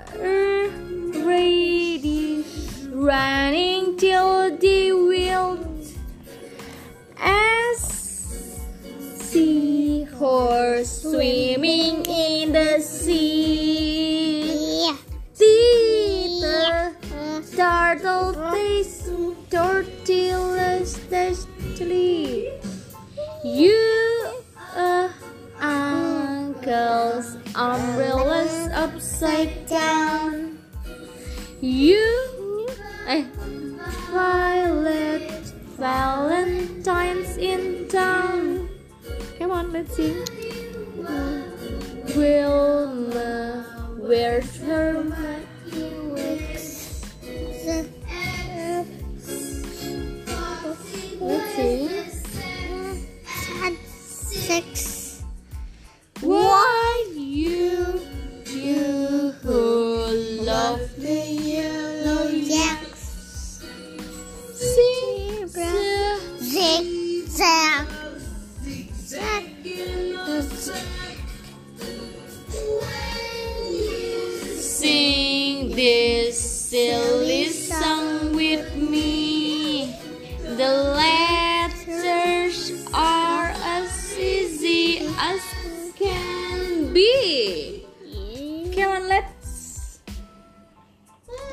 ready, 1.26 2.46
running 2.90 3.98
till 3.98 4.58
the 4.58 4.92
wild 4.92 5.68
as 7.18 7.80
seahorse 9.20 11.02
swimming 11.02 11.51
watching. 39.82 40.26
We'll 42.16 42.81
this 75.82 76.38
silly 76.70 77.50
song 77.50 78.36
with 78.36 78.76
me. 78.76 79.98
The 80.46 80.94
letters 80.94 82.86
are 82.94 83.50
as 83.66 83.90
easy 84.16 85.10
as 85.18 85.42
can 85.98 86.94
be. 86.94 87.84
Come 88.78 88.92
on, 88.92 89.10
let's 89.10 90.02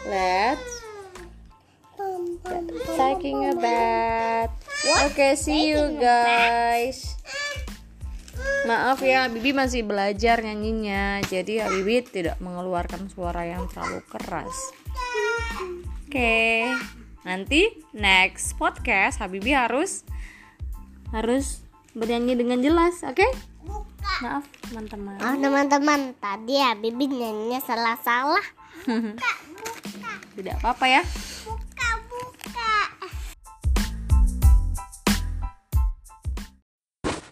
let's 0.05 0.83
taking 3.01 3.49
a 3.49 3.57
bath. 3.57 4.53
Okay, 5.09 5.37
see 5.37 5.71
you 5.71 5.97
guys. 5.99 7.08
Maaf 8.69 9.01
ya, 9.01 9.33
Bibi 9.33 9.57
masih 9.57 9.81
belajar 9.81 10.45
nyanyinya, 10.45 11.25
jadi 11.25 11.73
Bibi 11.73 12.05
tidak 12.05 12.37
mengeluarkan 12.37 13.09
suara 13.09 13.49
yang 13.49 13.65
terlalu 13.73 14.05
keras. 14.13 14.77
Oke, 16.05 16.69
nanti 17.25 17.73
next 17.97 18.61
podcast 18.61 19.25
Habibi 19.25 19.57
harus 19.57 20.05
harus 21.17 21.65
bernyanyi 21.97 22.37
dengan 22.37 22.61
jelas, 22.61 23.01
oke? 23.09 23.25
Maaf 24.21 24.45
teman-teman. 24.69 25.17
Oh 25.17 25.37
teman-teman, 25.41 26.13
tadi 26.21 26.61
ya 26.61 26.77
Bibi 26.77 27.09
nyanyinya 27.09 27.65
salah-salah. 27.65 28.45
Tidak 30.37 30.61
apa-apa 30.61 30.85
ya. 30.93 31.03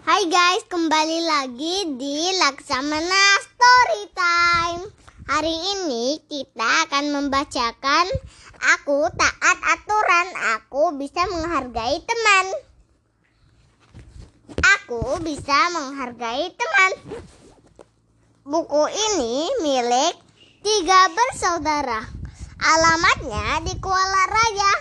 Hai 0.07 0.23
guys, 0.31 0.63
kembali 0.71 1.19
lagi 1.27 1.99
di 1.99 2.31
Laksamana 2.39 3.27
Story 3.43 4.07
Time. 4.15 4.87
Hari 5.27 5.57
ini 5.75 6.23
kita 6.31 6.87
akan 6.87 7.11
membacakan 7.11 8.07
Aku 8.79 9.11
taat 9.19 9.59
aturan, 9.67 10.27
aku 10.55 10.95
bisa 10.95 11.27
menghargai 11.27 11.99
teman. 12.07 12.47
Aku 14.79 15.19
bisa 15.27 15.75
menghargai 15.75 16.55
teman. 16.55 16.93
Buku 18.47 18.87
ini 18.87 19.59
milik 19.59 20.15
tiga 20.63 21.11
bersaudara. 21.11 22.07
Alamatnya 22.63 23.59
di 23.67 23.75
Kuala 23.83 24.23
Raja. 24.31 24.73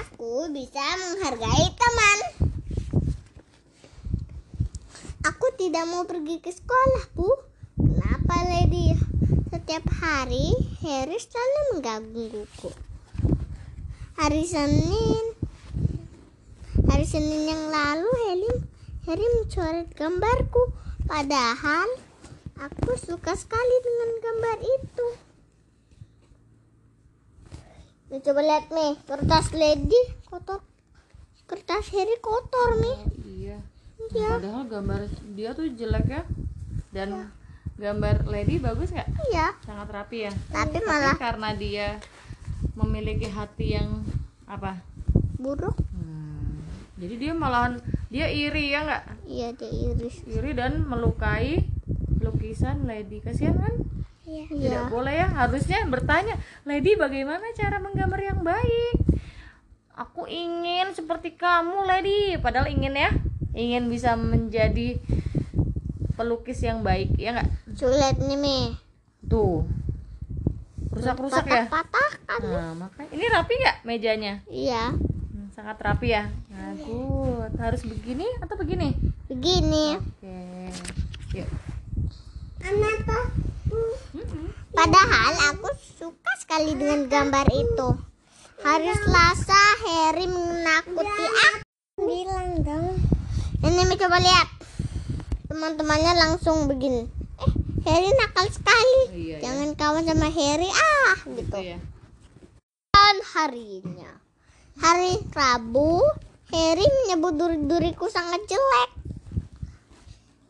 Aku 0.00 0.48
bisa 0.48 0.86
menghargai 0.96 1.76
teman. 1.76 2.49
Aku 5.20 5.52
tidak 5.52 5.84
mau 5.84 6.08
pergi 6.08 6.40
ke 6.40 6.48
sekolah, 6.48 7.12
Bu. 7.12 7.28
Kenapa, 7.76 8.40
Lady? 8.48 8.96
Setiap 9.52 9.84
hari, 10.00 10.56
Harry 10.80 11.20
selalu 11.20 11.60
menggangguku. 11.76 12.72
Hari 14.16 14.48
Senin, 14.48 15.24
hari 16.88 17.04
Senin 17.04 17.52
yang 17.52 17.68
lalu, 17.68 18.08
Harry, 18.24 18.52
Harry 19.04 19.26
mencoret 19.36 19.92
gambarku. 19.92 20.72
Padahal, 21.04 21.88
aku 22.56 22.96
suka 22.96 23.36
sekali 23.36 23.76
dengan 23.84 24.10
gambar 24.24 24.56
itu. 24.64 25.06
Nih, 28.08 28.24
coba 28.24 28.40
lihat 28.40 28.72
nih, 28.72 28.96
kertas 29.04 29.52
Lady 29.52 30.00
kotor. 30.24 30.64
Kertas 31.44 31.92
Harry 31.92 32.16
kotor 32.24 32.80
nih. 32.80 33.19
Iya. 34.10 34.18
Iya. 34.18 34.28
Padahal 34.38 34.62
gambar 34.66 35.00
dia 35.34 35.50
tuh 35.54 35.66
jelek 35.70 36.06
ya. 36.06 36.22
Dan 36.90 37.30
gambar 37.78 38.26
Lady 38.26 38.58
bagus 38.58 38.90
nggak? 38.90 39.08
Iya, 39.32 39.56
Sangat 39.64 39.88
rapi 39.88 40.28
ya. 40.28 40.32
tapi 40.50 40.82
malah 40.84 41.16
karena 41.16 41.54
dia 41.54 41.96
memiliki 42.76 43.30
hati 43.30 43.78
yang 43.78 44.04
apa? 44.44 44.82
buruk. 45.40 45.72
Hmm, 45.96 46.60
jadi 47.00 47.14
dia 47.16 47.32
malahan 47.32 47.80
dia 48.12 48.28
iri 48.28 48.76
ya 48.76 48.84
nggak? 48.84 49.02
Iya, 49.24 49.48
dia 49.56 49.70
iris. 49.72 50.20
Iri 50.28 50.52
dan 50.52 50.84
melukai 50.84 51.64
lukisan 52.20 52.84
Lady. 52.84 53.24
Kasihan 53.24 53.56
kan? 53.56 53.74
Iya. 54.28 54.44
Tidak 54.52 54.84
boleh 54.92 55.14
ya. 55.16 55.28
Harusnya 55.32 55.80
bertanya, 55.88 56.36
Lady 56.68 56.92
bagaimana 57.00 57.48
cara 57.56 57.80
menggambar 57.80 58.20
yang 58.20 58.40
baik? 58.44 59.00
Aku 59.96 60.28
ingin 60.28 60.92
seperti 60.92 61.32
kamu, 61.40 61.88
Lady. 61.88 62.36
Padahal 62.36 62.68
ingin 62.68 62.92
ya, 62.92 63.10
ingin 63.54 63.90
bisa 63.90 64.14
menjadi 64.14 65.00
pelukis 66.14 66.60
yang 66.60 66.84
baik, 66.84 67.16
ya 67.16 67.34
nggak? 67.36 67.48
Lihat 67.80 68.16
nih, 68.20 68.38
Mi. 68.38 68.58
Tuh, 69.24 69.64
rusak-rusak 70.90 71.46
ya. 71.46 71.64
Patah 71.70 72.10
kan? 72.26 72.40
Nah, 72.42 72.72
makanya 72.76 73.10
ini 73.14 73.24
rapi 73.30 73.54
nggak 73.56 73.76
mejanya? 73.86 74.34
Iya. 74.50 74.92
Hmm, 74.92 75.48
sangat 75.54 75.78
rapi 75.80 76.12
ya. 76.12 76.28
Nah, 76.52 76.74
good. 76.76 77.52
Harus 77.56 77.82
begini 77.86 78.26
atau 78.42 78.58
begini? 78.58 78.92
Begini. 79.30 79.96
Oke. 79.96 80.38
Yuk. 81.40 81.48
Kenapa? 82.60 83.18
Mm-mm. 83.70 84.46
Padahal 84.74 85.32
aku 85.54 85.70
suka 85.78 86.32
sekali 86.42 86.74
dengan 86.76 87.06
gambar 87.06 87.46
itu. 87.54 87.88
Hari 88.60 88.92
Selasa, 88.92 89.62
Harry 89.88 90.26
menakuti 90.28 91.26
aku. 91.48 91.64
Bilang 92.04 92.60
dong. 92.60 93.19
Ini 93.60 93.96
coba 94.00 94.16
lihat. 94.24 94.48
Teman-temannya 95.52 96.12
langsung 96.16 96.64
begini. 96.64 97.04
Eh, 97.44 97.52
Harry 97.84 98.10
nakal 98.16 98.46
sekali. 98.48 99.00
Oh, 99.04 99.12
iya, 99.12 99.36
iya. 99.36 99.38
Jangan 99.44 99.68
kawan 99.76 100.04
sama 100.08 100.28
Harry 100.32 100.70
ah, 100.72 101.14
gitu. 101.28 101.44
Gitu 101.44 101.58
ya. 101.76 101.78
Dan 102.96 103.16
harinya 103.36 104.10
hari 104.80 105.20
Rabu, 105.36 106.00
Harry 106.48 106.86
menyebut 107.04 107.36
duri-duriku 107.36 108.08
sangat 108.08 108.40
jelek. 108.48 108.90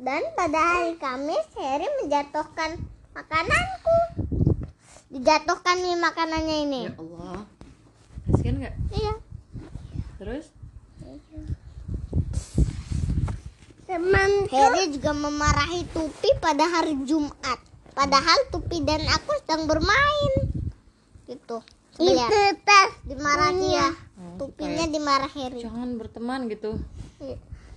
Dan 0.00 0.22
pada 0.38 0.60
hari 0.62 0.94
Kamis, 0.96 1.44
Harry 1.58 1.90
menjatuhkan 2.00 2.78
makananku. 3.12 3.98
Dijatuhkan 5.10 5.82
nih 5.82 5.98
makanannya 5.98 6.56
ini. 6.70 6.80
Ya 6.86 6.94
Allah. 6.94 7.42
Kasihan 8.30 8.54
nggak? 8.62 8.74
Iya. 8.94 9.12
Terus? 10.22 10.59
Teman 13.90 14.46
Harry 14.54 14.94
juga 14.94 15.10
memarahi 15.10 15.82
Tupi 15.90 16.30
pada 16.38 16.62
hari 16.62 16.94
Jumat. 17.02 17.58
Padahal 17.90 18.38
Tupi 18.54 18.86
dan 18.86 19.02
aku 19.02 19.34
sedang 19.42 19.66
bermain. 19.66 20.32
Gitu. 21.26 21.58
Itu 21.98 22.40
tes 22.62 22.90
dimarahi 23.10 23.74
ya. 23.74 23.90
Oh, 23.90 24.46
Tupinya 24.46 24.86
dimarahi 24.86 25.38
Harry. 25.42 25.66
Jangan 25.66 25.98
berteman 25.98 26.46
gitu. 26.46 26.78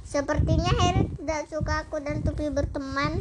Sepertinya 0.06 0.69
Harry 0.86 1.10
tidak 1.17 1.49
suka 1.49 1.89
aku 1.89 1.97
dan 1.97 2.21
Tupi 2.21 2.45
berteman. 2.54 3.17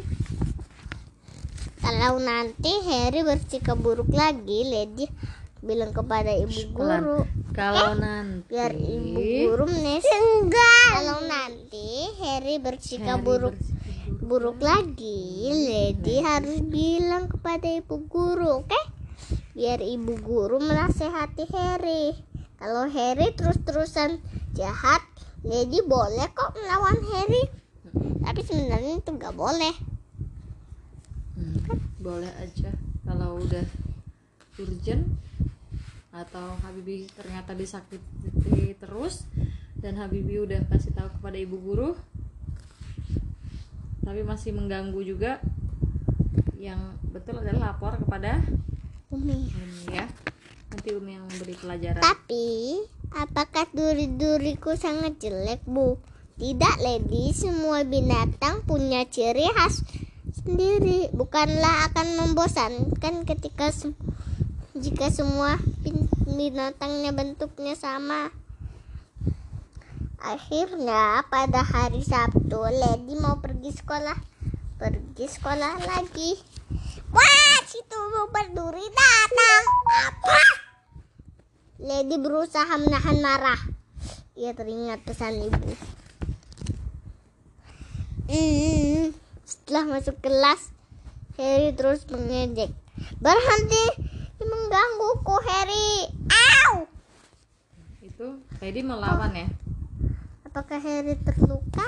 Kalau 1.81 2.21
nanti 2.21 2.77
Harry 2.93 3.25
bersikap 3.25 3.73
buruk 3.81 4.13
lagi, 4.13 4.69
Lady 4.69 5.09
bilang 5.63 5.95
kepada 5.95 6.35
ibu 6.35 6.61
guru. 6.75 7.23
Kalau 7.55 7.95
nanti 7.95 8.51
Biar 8.51 8.75
ibu 8.75 9.19
guru 9.19 9.63
menes. 9.71 10.03
Kalau 10.91 11.19
nanti 11.25 12.11
Harry 12.19 12.59
bersikap 12.59 13.23
Harry 13.23 13.25
buruk 13.25 13.55
bersikap 13.55 13.81
buruk 14.23 14.63
lagi, 14.63 15.51
Lady 15.51 16.23
harus 16.23 16.63
bilang 16.63 17.27
kepada 17.27 17.67
ibu 17.67 18.07
guru, 18.07 18.63
oke? 18.63 18.81
Biar 19.51 19.83
ibu 19.83 20.15
guru 20.23 20.63
menasehati 20.63 21.43
Harry. 21.51 22.15
Kalau 22.55 22.87
Harry 22.87 23.35
terus-terusan 23.35 24.23
jahat, 24.55 25.03
Lady 25.43 25.83
boleh 25.83 26.31
kok 26.31 26.55
melawan 26.55 26.97
Harry. 27.13 27.43
Tapi 28.23 28.41
sebenarnya 28.47 29.03
itu 29.03 29.11
nggak 29.11 29.35
boleh. 29.35 29.75
Hmm, 31.35 31.59
boleh 31.99 32.31
aja 32.39 32.71
kalau 33.03 33.43
udah 33.43 33.65
urgent 34.61 35.03
atau 36.13 36.53
Habibi 36.61 37.09
ternyata 37.17 37.57
disakiti 37.57 38.77
terus 38.77 39.25
dan 39.81 39.97
Habibi 39.97 40.45
udah 40.45 40.61
kasih 40.69 40.93
tahu 40.93 41.09
kepada 41.19 41.37
ibu 41.41 41.57
guru 41.57 41.97
tapi 44.05 44.21
masih 44.21 44.53
mengganggu 44.53 45.01
juga 45.01 45.41
yang 46.55 46.95
betul 47.11 47.41
adalah 47.41 47.73
lapor 47.73 47.97
kepada 47.97 48.39
Umi. 49.09 49.49
Umi 49.51 49.83
ya 49.89 50.05
nanti 50.73 50.89
Umi 50.97 51.13
yang 51.13 51.25
memberi 51.29 51.53
pelajaran 51.53 52.01
Tapi, 52.01 52.81
apakah 53.13 53.69
duri-duriku 53.69 54.73
sangat 54.73 55.21
jelek, 55.21 55.61
Bu? 55.69 56.01
Tidak, 56.33 56.75
Lady. 56.81 57.29
Semua 57.29 57.85
binatang 57.85 58.65
punya 58.65 59.05
ciri 59.05 59.45
khas 59.53 59.85
sendiri. 60.33 61.13
Bukanlah 61.13 61.93
akan 61.93 62.07
membosankan 62.25 63.21
ketika 63.29 63.69
sem- 63.69 63.93
jika 64.73 65.13
semua 65.13 65.61
bin- 65.85 66.09
binatangnya 66.25 67.13
bentuknya 67.13 67.77
sama. 67.77 68.33
Akhirnya, 70.17 71.21
pada 71.29 71.61
hari 71.61 72.01
Sabtu, 72.01 72.57
Lady 72.57 73.13
mau 73.19 73.37
pergi 73.37 73.69
sekolah. 73.69 74.17
Pergi 74.81 75.25
sekolah 75.29 75.83
lagi. 75.83 76.39
Wah, 77.13 77.59
situ 77.69 78.01
berduri 78.33 78.87
datang. 78.89 79.63
Apa? 80.09 80.41
Lady 81.83 82.17
berusaha 82.17 82.73
menahan 82.79 83.19
marah. 83.21 83.61
Ia 84.33 84.55
teringat 84.57 85.05
pesan 85.05 85.37
ibu. 85.43 85.69
Hmm, 88.31 89.13
setelah 89.43 89.99
masuk 89.99 90.17
kelas, 90.23 90.73
Harry 91.37 91.75
terus 91.75 92.07
mengejek. 92.09 92.71
Berhenti 93.19 93.85
menggangguku, 94.73 95.35
Harry. 95.45 96.09
Au! 96.33 96.89
itu 98.01 98.41
Lady 98.57 98.81
melawan 98.81 99.29
ya 99.37 99.45
Apakah 100.49 100.81
Harry 100.81 101.13
terluka? 101.21 101.85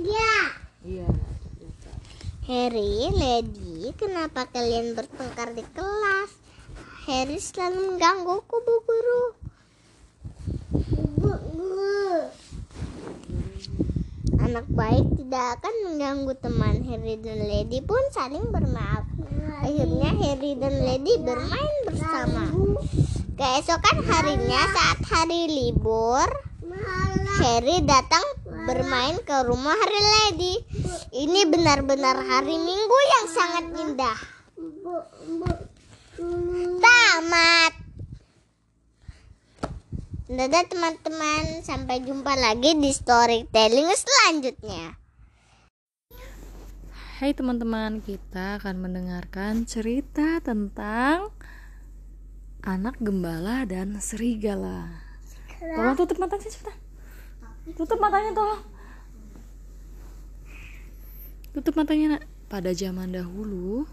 Ya. 0.00 0.36
iya 0.80 1.04
Harry, 2.48 3.12
Lady, 3.12 3.92
kenapa 4.00 4.48
kalian 4.48 4.96
bertengkar 4.96 5.52
di 5.52 5.64
kelas? 5.76 6.32
Harry 7.04 7.36
selalu 7.36 7.96
menggangguku, 7.96 8.56
Bu 8.64 8.74
Guru. 8.88 9.24
Bu 11.20 11.32
Guru. 11.52 12.32
Anak 14.44 14.68
baik 14.68 15.08
tidak 15.16 15.56
akan 15.56 15.74
mengganggu 15.88 16.32
teman 16.36 16.84
Harry 16.84 17.16
dan 17.16 17.48
Lady 17.48 17.80
pun 17.80 18.00
saling 18.12 18.52
bermaaf. 18.52 19.08
Akhirnya 19.64 20.12
Harry 20.20 20.52
dan 20.60 20.84
Lady 20.84 21.16
bermain 21.16 21.76
bersama. 21.88 22.52
Keesokan 23.40 24.04
harinya 24.04 24.62
saat 24.68 25.00
hari 25.08 25.48
libur, 25.48 26.28
Harry 27.40 27.80
datang 27.88 28.20
bermain 28.68 29.16
ke 29.24 29.36
rumah 29.48 29.72
Harry 29.80 30.04
Lady. 30.04 30.54
Ini 31.16 31.48
benar-benar 31.48 32.20
hari 32.20 32.60
Minggu 32.60 32.98
yang 33.16 33.26
sangat 33.32 33.64
indah. 33.80 34.18
Tamat. 36.84 37.83
Dadah 40.24 40.64
teman-teman, 40.64 41.60
sampai 41.60 42.00
jumpa 42.00 42.32
lagi 42.32 42.72
di 42.80 42.88
storytelling 42.96 43.92
selanjutnya. 43.92 44.96
Hai 47.20 47.36
teman-teman, 47.36 48.00
kita 48.00 48.56
akan 48.56 48.88
mendengarkan 48.88 49.68
cerita 49.68 50.40
tentang 50.40 51.28
anak 52.64 52.96
gembala 53.04 53.68
dan 53.68 54.00
serigala. 54.00 55.04
Tolong 55.60 55.92
tutup 55.92 56.16
matanya 56.16 56.48
cepetan. 56.48 56.78
Tutup 57.76 58.00
matanya 58.00 58.32
tolong. 58.32 58.64
Tutup 61.52 61.76
matanya 61.76 62.16
nak. 62.16 62.24
Pada 62.48 62.72
zaman 62.72 63.12
dahulu, 63.12 63.84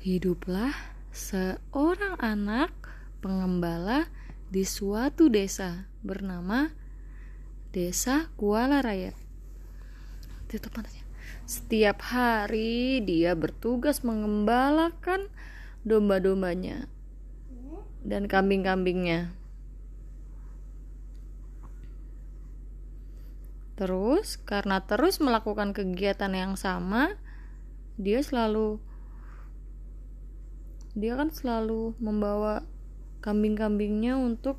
hiduplah 0.00 0.72
seorang 1.12 2.16
anak 2.24 2.72
pengembala 3.20 4.08
di 4.48 4.64
suatu 4.64 5.28
desa 5.28 5.92
bernama 6.00 6.72
Desa 7.68 8.32
Kuala 8.40 8.80
Raya. 8.80 9.12
Setiap 11.44 12.00
hari 12.00 13.04
dia 13.04 13.36
bertugas 13.36 14.00
mengembalakan 14.00 15.28
domba-dombanya 15.84 16.88
dan 18.00 18.24
kambing-kambingnya. 18.24 19.36
Terus, 23.76 24.40
karena 24.42 24.82
terus 24.88 25.20
melakukan 25.20 25.76
kegiatan 25.76 26.32
yang 26.34 26.58
sama, 26.58 27.14
dia 28.00 28.24
selalu 28.24 28.82
dia 30.98 31.14
kan 31.14 31.30
selalu 31.30 31.94
membawa 32.02 32.66
kambing-kambingnya 33.28 34.16
untuk 34.16 34.56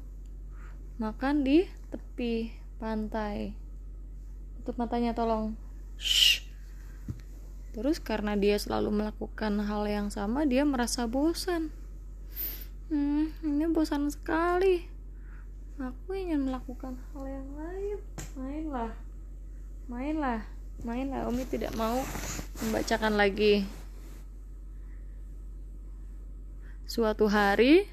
makan 1.02 1.42
di 1.42 1.66
tepi 1.90 2.54
pantai. 2.78 3.58
Tutup 4.62 4.78
matanya 4.78 5.18
tolong. 5.18 5.58
Shh. 5.98 6.46
Terus 7.74 7.98
karena 7.98 8.38
dia 8.38 8.62
selalu 8.62 8.94
melakukan 8.94 9.58
hal 9.66 9.90
yang 9.90 10.14
sama, 10.14 10.46
dia 10.46 10.62
merasa 10.70 11.10
bosan. 11.10 11.74
Hmm, 12.94 13.34
ini 13.42 13.66
bosan 13.74 14.06
sekali. 14.14 14.86
Aku 15.82 16.14
ingin 16.14 16.46
melakukan 16.46 16.94
hal 17.10 17.26
yang 17.26 17.50
lain. 17.58 17.98
Mainlah. 18.38 18.92
Mainlah. 19.90 20.40
Mainlah. 20.86 21.26
Umi 21.26 21.42
tidak 21.50 21.74
mau 21.74 21.98
membacakan 22.62 23.18
lagi. 23.18 23.66
Suatu 26.86 27.30
hari, 27.30 27.86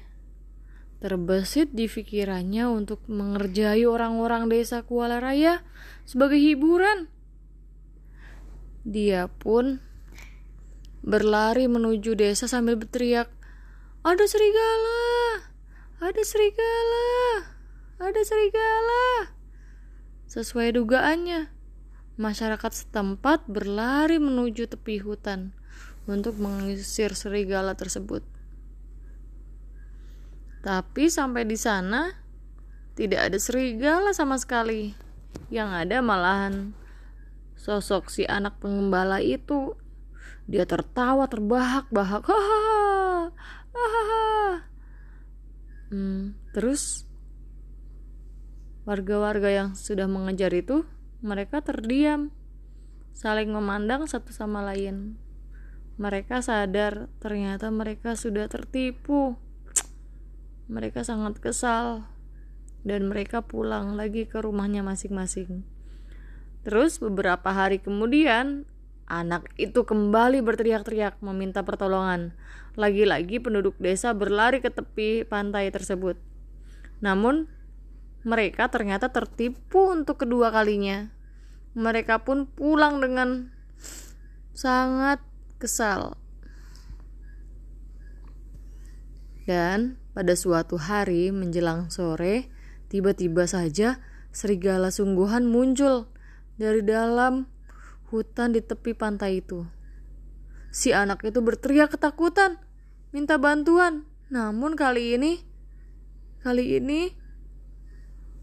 terbesit 0.97 1.69
di 1.73 1.85
pikirannya 1.85 2.65
untuk 2.65 3.05
mengerjai 3.05 3.85
orang-orang 3.85 4.49
desa 4.49 4.81
Kuala 4.81 5.21
Raya 5.21 5.61
sebagai 6.09 6.41
hiburan. 6.41 7.05
Dia 8.87 9.29
pun 9.29 9.77
berlari 11.05 11.69
menuju 11.69 12.17
desa 12.17 12.49
sambil 12.49 12.79
berteriak, 12.79 13.29
"Ada 14.01 14.25
serigala! 14.25 14.99
Ada 16.01 16.23
serigala! 16.25 17.07
Ada 18.01 18.21
serigala!" 18.25 19.35
Sesuai 20.27 20.75
dugaannya, 20.75 21.51
masyarakat 22.17 22.71
setempat 22.73 23.45
berlari 23.45 24.17
menuju 24.17 24.67
tepi 24.67 24.99
hutan 24.99 25.53
untuk 26.09 26.39
mengusir 26.41 27.13
serigala 27.13 27.77
tersebut. 27.77 28.25
Tapi 30.67 31.07
sampai 31.07 31.47
di 31.47 31.55
sana, 31.55 32.11
tidak 32.99 33.31
ada 33.31 33.39
serigala 33.39 34.11
sama 34.11 34.35
sekali. 34.35 34.91
Yang 35.47 35.69
ada 35.87 35.97
malahan 36.03 36.75
sosok 37.55 38.11
si 38.11 38.27
anak 38.27 38.59
pengembala 38.59 39.23
itu. 39.23 39.79
Dia 40.43 40.67
tertawa 40.67 41.23
terbahak-bahak. 41.31 42.27
Hahaha. 42.27 43.31
Hahaha. 43.71 44.27
Hmm, 45.87 46.35
terus 46.51 47.07
warga-warga 48.83 49.47
yang 49.47 49.69
sudah 49.71 50.11
mengejar 50.11 50.51
itu 50.51 50.83
mereka 51.23 51.63
terdiam 51.63 52.35
saling 53.15 53.55
memandang 53.55 54.03
satu 54.03 54.35
sama 54.35 54.67
lain. 54.67 55.15
Mereka 55.95 56.43
sadar 56.43 57.07
ternyata 57.23 57.71
mereka 57.71 58.19
sudah 58.19 58.51
tertipu. 58.51 59.46
Mereka 60.67 61.03
sangat 61.03 61.39
kesal 61.39 62.07
dan 62.83 63.07
mereka 63.11 63.43
pulang 63.43 63.95
lagi 63.95 64.27
ke 64.27 64.39
rumahnya 64.39 64.83
masing-masing. 64.83 65.63
Terus 66.67 66.99
beberapa 66.99 67.55
hari 67.55 67.79
kemudian 67.79 68.67
anak 69.07 69.47
itu 69.55 69.87
kembali 69.87 70.43
berteriak-teriak 70.43 71.23
meminta 71.23 71.63
pertolongan. 71.63 72.35
Lagi-lagi 72.75 73.39
penduduk 73.39 73.79
desa 73.79 74.11
berlari 74.11 74.59
ke 74.59 74.67
tepi 74.67 75.23
pantai 75.23 75.71
tersebut. 75.71 76.19
Namun 76.99 77.47
mereka 78.27 78.67
ternyata 78.67 79.07
tertipu 79.09 79.95
untuk 79.95 80.19
kedua 80.19 80.51
kalinya 80.51 81.17
mereka 81.77 82.25
pun 82.25 82.49
pulang 82.49 82.97
dengan 82.97 83.53
sangat 84.57 85.21
kesal. 85.61 86.17
Dan 89.47 89.95
pada 90.11 90.35
suatu 90.35 90.75
hari 90.75 91.31
menjelang 91.31 91.87
sore, 91.87 92.51
tiba-tiba 92.91 93.47
saja 93.47 94.03
serigala 94.35 94.91
sungguhan 94.91 95.47
muncul 95.47 96.11
dari 96.59 96.83
dalam 96.83 97.47
hutan 98.11 98.51
di 98.51 98.59
tepi 98.59 98.91
pantai 98.91 99.39
itu. 99.39 99.63
Si 100.69 100.91
anak 100.91 101.23
itu 101.23 101.39
berteriak 101.39 101.95
ketakutan, 101.95 102.59
minta 103.15 103.39
bantuan. 103.39 104.03
Namun 104.27 104.75
kali 104.75 105.15
ini, 105.15 105.39
kali 106.43 106.83
ini, 106.83 107.15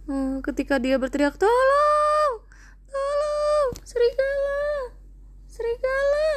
hmm, 0.09 0.41
ketika 0.41 0.81
dia 0.81 0.97
berteriak 0.97 1.37
tolong, 1.37 1.95
serigala 3.85 4.95
serigala 5.45 6.29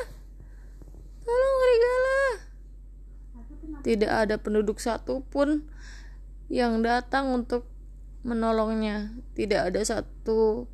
tolong 1.24 1.55
serigala 1.57 2.20
tidak 3.88 4.11
ada 4.27 4.35
penduduk 4.35 4.83
satupun 4.83 5.63
yang 6.51 6.83
datang 6.83 7.31
untuk 7.31 7.63
menolongnya. 8.27 9.15
Tidak 9.31 9.71
ada 9.71 9.79
satu 9.79 10.67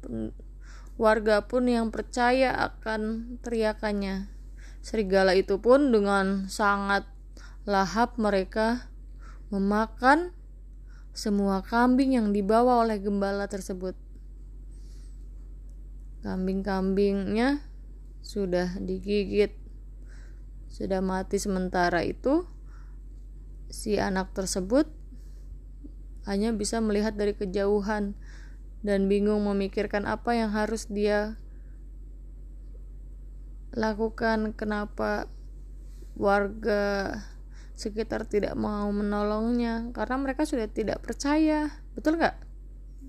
warga 0.97 1.45
pun 1.45 1.69
yang 1.69 1.93
percaya 1.93 2.57
akan 2.57 3.37
teriakannya. 3.45 4.33
Serigala 4.81 5.37
itu 5.37 5.61
pun 5.61 5.93
dengan 5.93 6.49
sangat 6.49 7.05
lahap 7.69 8.17
mereka 8.17 8.89
memakan 9.53 10.33
semua 11.13 11.61
kambing 11.61 12.17
yang 12.17 12.33
dibawa 12.33 12.81
oleh 12.81 12.97
gembala 12.97 13.45
tersebut. 13.45 13.93
Kambing-kambingnya 16.25 17.61
sudah 18.25 18.73
digigit 18.81 19.53
sudah 20.73 21.05
mati 21.05 21.37
sementara 21.37 22.01
itu 22.01 22.49
si 23.73 23.97
anak 23.97 24.37
tersebut 24.37 24.85
hanya 26.29 26.53
bisa 26.53 26.77
melihat 26.77 27.17
dari 27.17 27.33
kejauhan 27.33 28.13
dan 28.85 29.09
bingung 29.09 29.41
memikirkan 29.49 30.05
apa 30.05 30.37
yang 30.37 30.53
harus 30.53 30.85
dia 30.85 31.41
lakukan 33.73 34.53
kenapa 34.53 35.25
warga 36.13 37.17
sekitar 37.73 38.29
tidak 38.29 38.53
mau 38.53 38.85
menolongnya 38.93 39.89
karena 39.97 40.21
mereka 40.21 40.45
sudah 40.45 40.69
tidak 40.69 41.01
percaya. 41.01 41.73
Betul 41.97 42.21
nggak? 42.21 42.37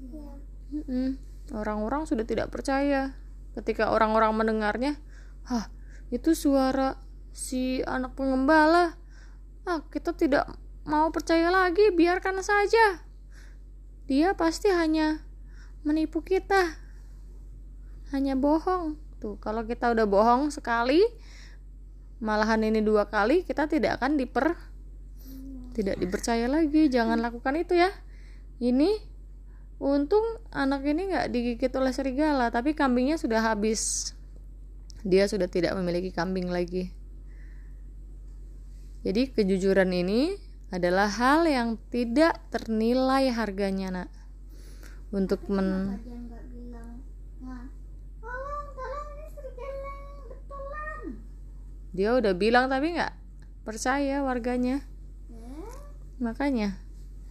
Ya 0.00 1.12
orang-orang 1.52 2.08
sudah 2.08 2.24
tidak 2.24 2.48
percaya. 2.48 3.12
Ketika 3.52 3.92
orang-orang 3.92 4.32
mendengarnya 4.32 4.96
hah 5.44 5.68
itu 6.08 6.32
suara 6.32 6.96
si 7.36 7.84
anak 7.84 8.16
pengembala 8.16 9.03
ah 9.64 9.80
kita 9.88 10.12
tidak 10.12 10.44
mau 10.84 11.08
percaya 11.08 11.48
lagi 11.48 11.92
biarkan 11.92 12.44
saja. 12.44 13.00
Dia 14.04 14.36
pasti 14.36 14.68
hanya 14.68 15.24
menipu 15.80 16.20
kita. 16.20 16.76
Hanya 18.12 18.36
bohong. 18.36 19.00
Tuh 19.18 19.40
kalau 19.40 19.64
kita 19.64 19.96
udah 19.96 20.04
bohong 20.04 20.52
sekali 20.52 21.00
malahan 22.20 22.62
ini 22.64 22.80
dua 22.84 23.10
kali 23.10 23.42
kita 23.42 23.66
tidak 23.66 24.00
akan 24.00 24.20
diper 24.20 24.52
tidak 25.72 25.96
dipercaya 25.96 26.44
lagi. 26.46 26.92
Jangan 26.92 27.24
lakukan 27.24 27.56
itu 27.56 27.80
ya. 27.80 27.88
Ini 28.60 29.00
untung 29.80 30.22
anak 30.52 30.84
ini 30.84 31.10
nggak 31.10 31.26
digigit 31.32 31.72
oleh 31.74 31.90
serigala 31.90 32.52
tapi 32.52 32.76
kambingnya 32.76 33.16
sudah 33.16 33.40
habis. 33.40 34.12
Dia 35.00 35.24
sudah 35.24 35.48
tidak 35.48 35.72
memiliki 35.76 36.12
kambing 36.12 36.52
lagi 36.52 37.03
jadi 39.05 39.28
kejujuran 39.28 39.92
ini 39.92 40.40
adalah 40.72 41.12
hal 41.12 41.44
yang 41.44 41.76
tidak 41.92 42.40
ternilai 42.48 43.28
harganya 43.28 43.88
nak. 43.92 44.11
Untuk 45.12 45.44
men 45.46 46.00
dia 51.94 52.11
udah 52.11 52.34
bilang 52.34 52.66
tapi 52.66 52.96
nggak 52.96 53.14
percaya 53.62 54.24
warganya. 54.24 54.82
Makanya 56.18 56.80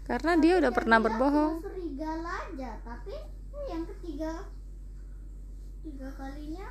karena 0.06 0.38
dia 0.38 0.62
udah 0.62 0.72
pernah 0.72 1.02
berbohong. 1.02 1.60
serigala 1.60 2.48
aja 2.54 2.78
tapi 2.86 3.18
yang 3.66 3.84
ketiga. 3.90 4.46
Tiga 5.84 6.08
kalinya 6.16 6.70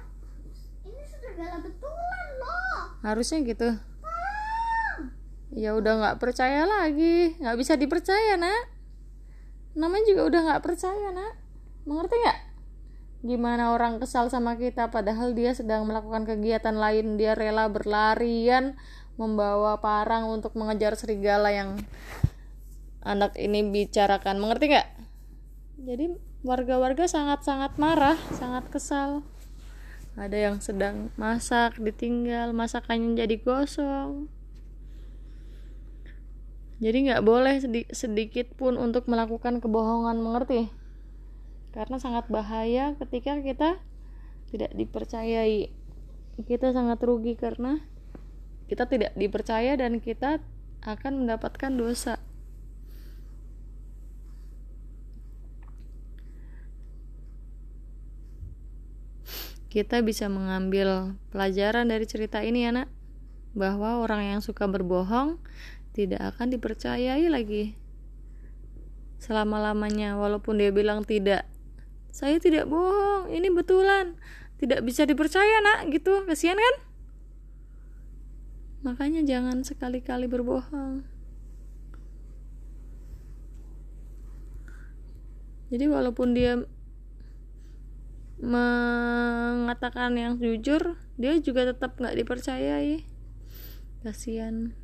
ini 0.87 1.03
serigala 1.11 1.61
betulan 1.61 2.29
loh. 2.41 2.81
Harusnya 3.05 3.45
gitu 3.45 3.92
ya 5.53 5.77
udah 5.77 5.93
nggak 6.01 6.19
percaya 6.19 6.65
lagi. 6.65 7.37
Nggak 7.37 7.57
bisa 7.61 7.73
dipercaya 7.77 8.41
nak. 8.41 8.73
Namanya 9.77 10.05
juga 10.09 10.23
udah 10.29 10.41
nggak 10.49 10.63
percaya 10.65 11.09
nak. 11.13 11.35
Mengerti 11.85 12.17
nggak? 12.17 12.39
Gimana 13.23 13.71
orang 13.71 14.03
kesal 14.03 14.27
sama 14.33 14.59
kita 14.59 14.91
padahal 14.91 15.31
dia 15.37 15.55
sedang 15.55 15.87
melakukan 15.87 16.27
kegiatan 16.27 16.75
lain. 16.75 17.21
Dia 17.21 17.37
rela 17.37 17.69
berlarian 17.69 18.75
membawa 19.21 19.79
parang 19.79 20.33
untuk 20.33 20.57
mengejar 20.57 20.97
serigala 20.97 21.53
yang 21.53 21.79
anak 23.05 23.37
ini 23.37 23.63
bicarakan. 23.63 24.41
Mengerti 24.41 24.73
nggak? 24.73 24.89
Jadi 25.83 26.05
warga-warga 26.43 27.05
sangat-sangat 27.07 27.77
marah 27.77 28.19
sangat 28.35 28.67
kesal. 28.73 29.23
Ada 30.13 30.53
yang 30.53 30.57
sedang 30.61 31.09
masak 31.17 31.81
ditinggal 31.81 32.53
masakannya 32.53 33.25
jadi 33.25 33.37
gosong 33.41 34.29
jadi 36.83 36.99
nggak 36.99 37.23
boleh 37.23 37.63
sedikit 37.95 38.51
pun 38.59 38.75
untuk 38.75 39.07
melakukan 39.07 39.63
kebohongan 39.63 40.19
mengerti? 40.19 40.67
Karena 41.71 42.03
sangat 42.03 42.27
bahaya 42.27 42.99
ketika 42.99 43.39
kita 43.39 43.79
tidak 44.51 44.75
dipercayai. 44.75 45.71
Kita 46.43 46.75
sangat 46.75 46.99
rugi 47.07 47.39
karena 47.39 47.79
kita 48.67 48.91
tidak 48.91 49.15
dipercaya 49.15 49.79
dan 49.79 50.03
kita 50.03 50.43
akan 50.83 51.23
mendapatkan 51.23 51.71
dosa. 51.71 52.19
Kita 59.71 60.03
bisa 60.03 60.27
mengambil 60.27 61.15
pelajaran 61.31 61.87
dari 61.87 62.11
cerita 62.11 62.43
ini 62.43 62.67
ya 62.67 62.75
nak. 62.75 62.91
Bahwa 63.55 64.03
orang 64.03 64.35
yang 64.35 64.41
suka 64.43 64.67
berbohong 64.67 65.39
tidak 65.93 66.35
akan 66.37 66.49
dipercayai 66.57 67.29
lagi 67.29 67.77
selama-lamanya 69.23 70.19
walaupun 70.19 70.59
dia 70.59 70.75
bilang 70.75 71.07
tidak. 71.07 71.47
Saya 72.11 72.43
tidak 72.43 72.67
bohong 72.67 73.31
ini 73.31 73.49
betulan. 73.55 74.19
Tidak 74.59 74.83
bisa 74.83 75.07
dipercaya 75.07 75.63
nak 75.63 75.95
gitu. 75.95 76.27
Kasihan 76.27 76.59
kan? 76.59 76.77
Makanya 78.83 79.23
jangan 79.23 79.63
sekali-kali 79.63 80.27
berbohong. 80.27 81.07
Jadi 85.71 85.87
walaupun 85.89 86.35
dia 86.35 86.61
mengatakan 88.43 90.19
yang 90.19 90.35
jujur 90.37 90.99
dia 91.15 91.39
juga 91.39 91.71
tetap 91.71 91.95
nggak 91.95 92.19
dipercayai. 92.19 93.07
Kasihan 94.03 94.75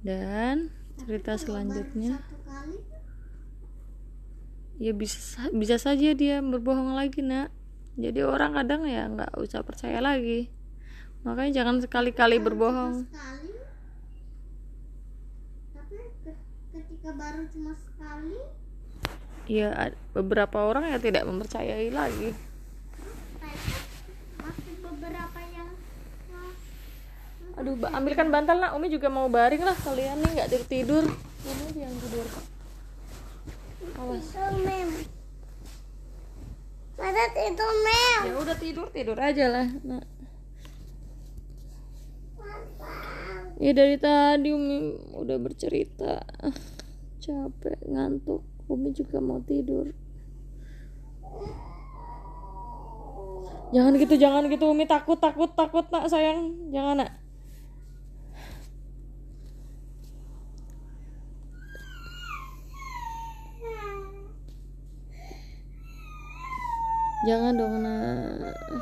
dan 0.00 0.72
cerita 1.00 1.36
selanjutnya. 1.36 2.20
ya 4.80 4.96
bisa 4.96 5.52
bisa 5.52 5.76
saja 5.76 6.16
dia 6.16 6.40
berbohong 6.40 6.96
lagi 6.96 7.20
nak. 7.20 7.52
Jadi 8.00 8.24
orang 8.24 8.56
kadang 8.56 8.88
ya 8.88 9.12
nggak 9.12 9.36
usah 9.36 9.60
percaya 9.60 10.00
lagi. 10.00 10.48
Makanya 11.20 11.60
jangan 11.60 11.84
sekali-kali 11.84 12.40
berbohong. 12.40 13.04
sekali. 13.04 13.52
Tapi 15.76 15.96
ke- 16.24 16.44
ketika 16.72 17.10
baru 17.12 17.44
cuma 17.52 17.76
sekali. 17.76 18.40
Ya 19.44 19.92
beberapa 20.16 20.64
orang 20.64 20.88
ya 20.88 20.96
tidak 20.96 21.28
mempercayai 21.28 21.92
lagi 21.92 22.32
mereka 23.50 23.78
masih 24.38 24.74
beberapa 24.78 25.40
yang 25.50 25.70
wah, 26.30 26.54
aduh 27.60 27.76
Ba- 27.76 27.92
ambilkan 27.92 28.32
bantal 28.32 28.56
nak. 28.56 28.72
Umi 28.72 28.88
juga 28.88 29.12
mau 29.12 29.28
baring 29.28 29.60
lah 29.60 29.76
kalian 29.76 30.16
nih 30.24 30.30
nggak 30.40 30.48
tidur 30.48 30.66
tidur. 30.66 31.04
Umi 31.44 31.68
yang 31.76 31.94
tidur 32.00 32.26
awas. 34.00 34.24
Masa 37.00 37.24
itu 37.32 37.66
mem? 37.84 38.20
Ya 38.28 38.34
udah 38.36 38.56
tidur 38.56 38.86
tidur 38.92 39.16
aja 39.16 39.44
lah 39.48 39.66
nak. 39.84 40.04
Ya 43.60 43.76
dari 43.76 44.00
tadi 44.00 44.56
umi 44.56 44.96
udah 45.16 45.36
bercerita. 45.36 46.24
Ah, 46.40 46.56
capek 47.20 47.76
ngantuk. 47.84 48.40
Umi 48.72 48.88
juga 48.96 49.20
mau 49.20 49.40
tidur. 49.44 49.92
Jangan 53.70 53.92
gitu 54.00 54.14
jangan 54.16 54.48
gitu 54.48 54.64
umi. 54.64 54.88
Takut 54.88 55.20
takut 55.20 55.52
takut 55.52 55.84
nak 55.92 56.08
sayang. 56.08 56.72
Jangan 56.72 57.04
nak 57.04 57.10
jangan 67.20 67.52
dong 67.56 67.74
nak 67.84 68.80